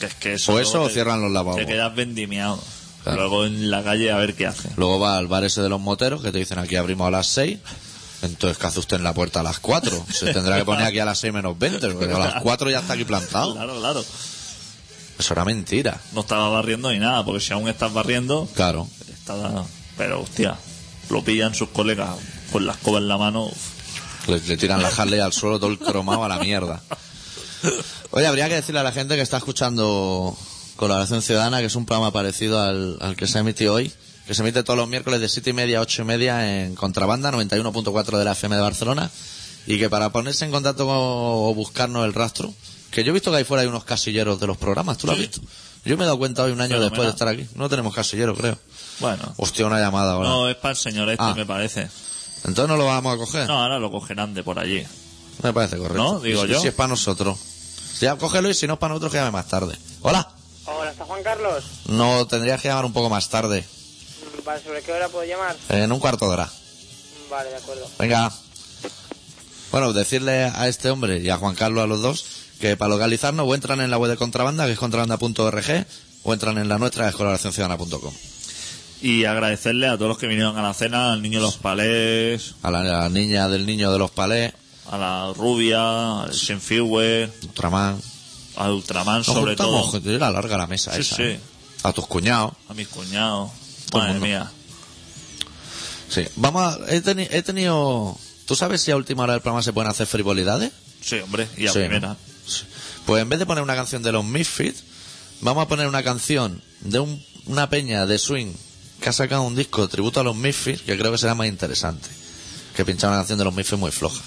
[0.01, 1.61] Que es que eso O eso o cierran los lavabos.
[1.61, 2.59] Te quedas vendimiado.
[3.03, 3.19] Claro.
[3.19, 4.71] Luego en la calle a ver qué hace.
[4.79, 7.27] Luego va al bar ese de los moteros que te dicen aquí abrimos a las
[7.27, 7.59] 6.
[8.23, 10.07] Entonces, ¿qué hace usted en la puerta a las 4?
[10.11, 12.79] Se tendrá que poner aquí a las 6 menos 20, porque a las 4 ya
[12.79, 13.53] está aquí plantado.
[13.53, 14.03] Claro, claro.
[15.19, 16.01] Eso era mentira.
[16.13, 18.89] No estaba barriendo ni nada, porque si aún estás barriendo, Claro.
[19.13, 19.67] estaba...
[19.99, 20.57] Pero hostia,
[21.11, 22.17] lo pillan sus colegas
[22.51, 23.51] con la escoba en la mano.
[24.27, 26.81] Le tiran la Harley al suelo, todo el cromado a la mierda.
[28.11, 30.37] Oye, habría que decirle a la gente que está escuchando
[30.77, 33.93] Colaboración Ciudadana, que es un programa parecido al, al que se emite hoy,
[34.27, 36.75] que se emite todos los miércoles de 7 y media a 8 y media en
[36.75, 39.11] Contrabanda, 91.4 de la FM de Barcelona,
[39.67, 42.53] y que para ponerse en contacto con- o buscarnos el rastro,
[42.91, 45.15] que yo he visto que ahí fuera hay unos casilleros de los programas, ¿tú lo
[45.15, 45.41] has visto?
[45.85, 46.91] Yo me he dado cuenta hoy, un año Fenomenal.
[46.91, 47.47] después de estar aquí.
[47.57, 48.57] No tenemos casillero, creo.
[49.01, 50.29] Bueno, Hostia, una llamada ahora.
[50.29, 51.35] no, es para el señor este, Ah.
[51.35, 51.89] me parece.
[52.45, 53.47] Entonces no lo vamos a coger.
[53.49, 54.87] No, ahora lo cogerán de por allí.
[55.43, 56.03] Me parece correcto.
[56.03, 56.21] ¿No?
[56.21, 56.61] Digo si- yo.
[56.61, 57.39] Si es para nosotros.
[58.01, 59.77] Ya, cógelo y si no es para nosotros, que llame más tarde.
[60.03, 60.29] Hola.
[60.67, 61.65] Hola, ¿está Juan Carlos?
[61.87, 63.65] No, tendrías que llamar un poco más tarde.
[64.45, 65.57] Vale, ¿sobre qué hora puedo llamar?
[65.71, 66.51] En un cuarto de hora.
[67.31, 67.87] Vale, de acuerdo.
[67.99, 68.33] Venga.
[69.73, 72.25] Bueno, decirle a este hombre y a Juan Carlos, a los dos,
[72.61, 75.87] que para localizarnos o entran en la web de contrabanda, que es contrabanda.org,
[76.23, 78.13] o entran en la nuestra, escolaracionciudadana.com.
[79.07, 82.55] Y agradecerle a todos los que vinieron a la cena, al niño de los palés,
[82.63, 84.55] A la, a la niña del niño de los palés,
[84.91, 88.01] a la rubia, al Senfiwe, Ultraman.
[88.57, 91.17] al Ultraman Nos sobre juntamos, todo, era larga la mesa Sí, esa.
[91.17, 91.23] sí.
[91.23, 91.41] ¿eh?
[91.83, 92.55] A tus cuñados.
[92.69, 93.51] a mis cuñados.
[93.93, 94.51] Madre mía.
[96.09, 96.23] Sí.
[96.37, 98.17] Vamos a, he, teni- he tenido...
[98.47, 100.71] ¿Tú sabes si a última hora del programa se pueden hacer frivolidades?
[101.03, 102.09] Sí, hombre, y a Sí, primera.
[102.09, 102.17] ¿no?
[102.47, 102.63] Sí.
[103.07, 104.83] Pues en vez de poner una canción de los Misfits,
[105.41, 108.53] vamos a poner una canción de un- una peña de swing
[109.05, 111.47] que ha sacado un disco de tributo a los Misfits que creo que será más
[111.47, 112.09] interesante
[112.75, 114.23] que pinchar una canción de los Misfits muy floja.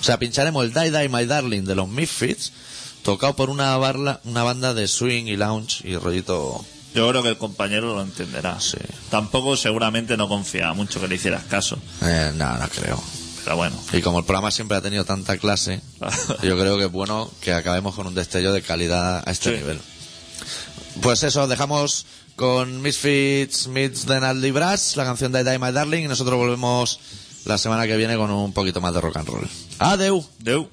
[0.00, 2.50] O sea, pincharemos el Die Die My Darling de los Misfits
[3.02, 6.64] tocado por una, barla, una banda de swing y lounge y rollito...
[6.94, 8.58] Yo creo que el compañero lo entenderá.
[8.58, 8.78] Sí.
[9.10, 11.78] Tampoco seguramente no confía mucho que le hicieras caso.
[12.02, 13.00] Eh, no, no creo.
[13.44, 13.76] Pero bueno.
[13.92, 15.82] Y como el programa siempre ha tenido tanta clase,
[16.42, 19.56] yo creo que es bueno que acabemos con un destello de calidad a este Sí.
[19.58, 19.78] nivel.
[21.02, 22.06] Pues eso, dejamos
[22.36, 27.00] con Misfits Meets the Natalie Brass, la canción de Die My Darling, y nosotros volvemos
[27.46, 29.48] la semana que viene con un poquito más de rock and roll.
[29.78, 30.24] Adeu.
[30.38, 30.68] Deu.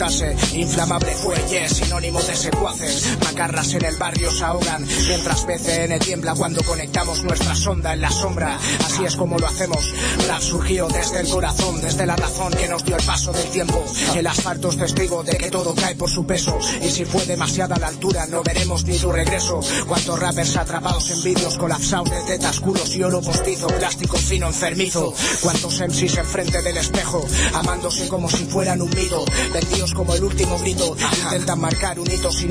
[0.00, 1.04] Capaz
[1.50, 1.89] de asentarse.
[2.00, 3.18] Sinónimo de secuaces.
[3.22, 8.10] Macarras en el barrio se ahogan, mientras BCN tiembla cuando conectamos nuestra sonda en la
[8.10, 8.58] sombra.
[8.86, 9.92] Así es como lo hacemos.
[10.26, 13.84] Rap surgió desde el corazón, desde la razón que nos dio el paso del tiempo.
[14.16, 16.58] El asfalto es testigo de que todo cae por su peso.
[16.80, 19.60] Y si fue demasiada la altura, no veremos ni tu regreso.
[19.86, 25.12] Cuántos rappers atrapados en vídeos colapsados de tetas, culos y oro postizo, plástico fino enfermizo.
[25.42, 27.22] Cuántos MCs enfrente del espejo,
[27.52, 29.22] amándose como si fueran un mito.
[29.52, 30.96] Vendidos como el último grito,
[31.26, 32.48] intentan marcar un hito sin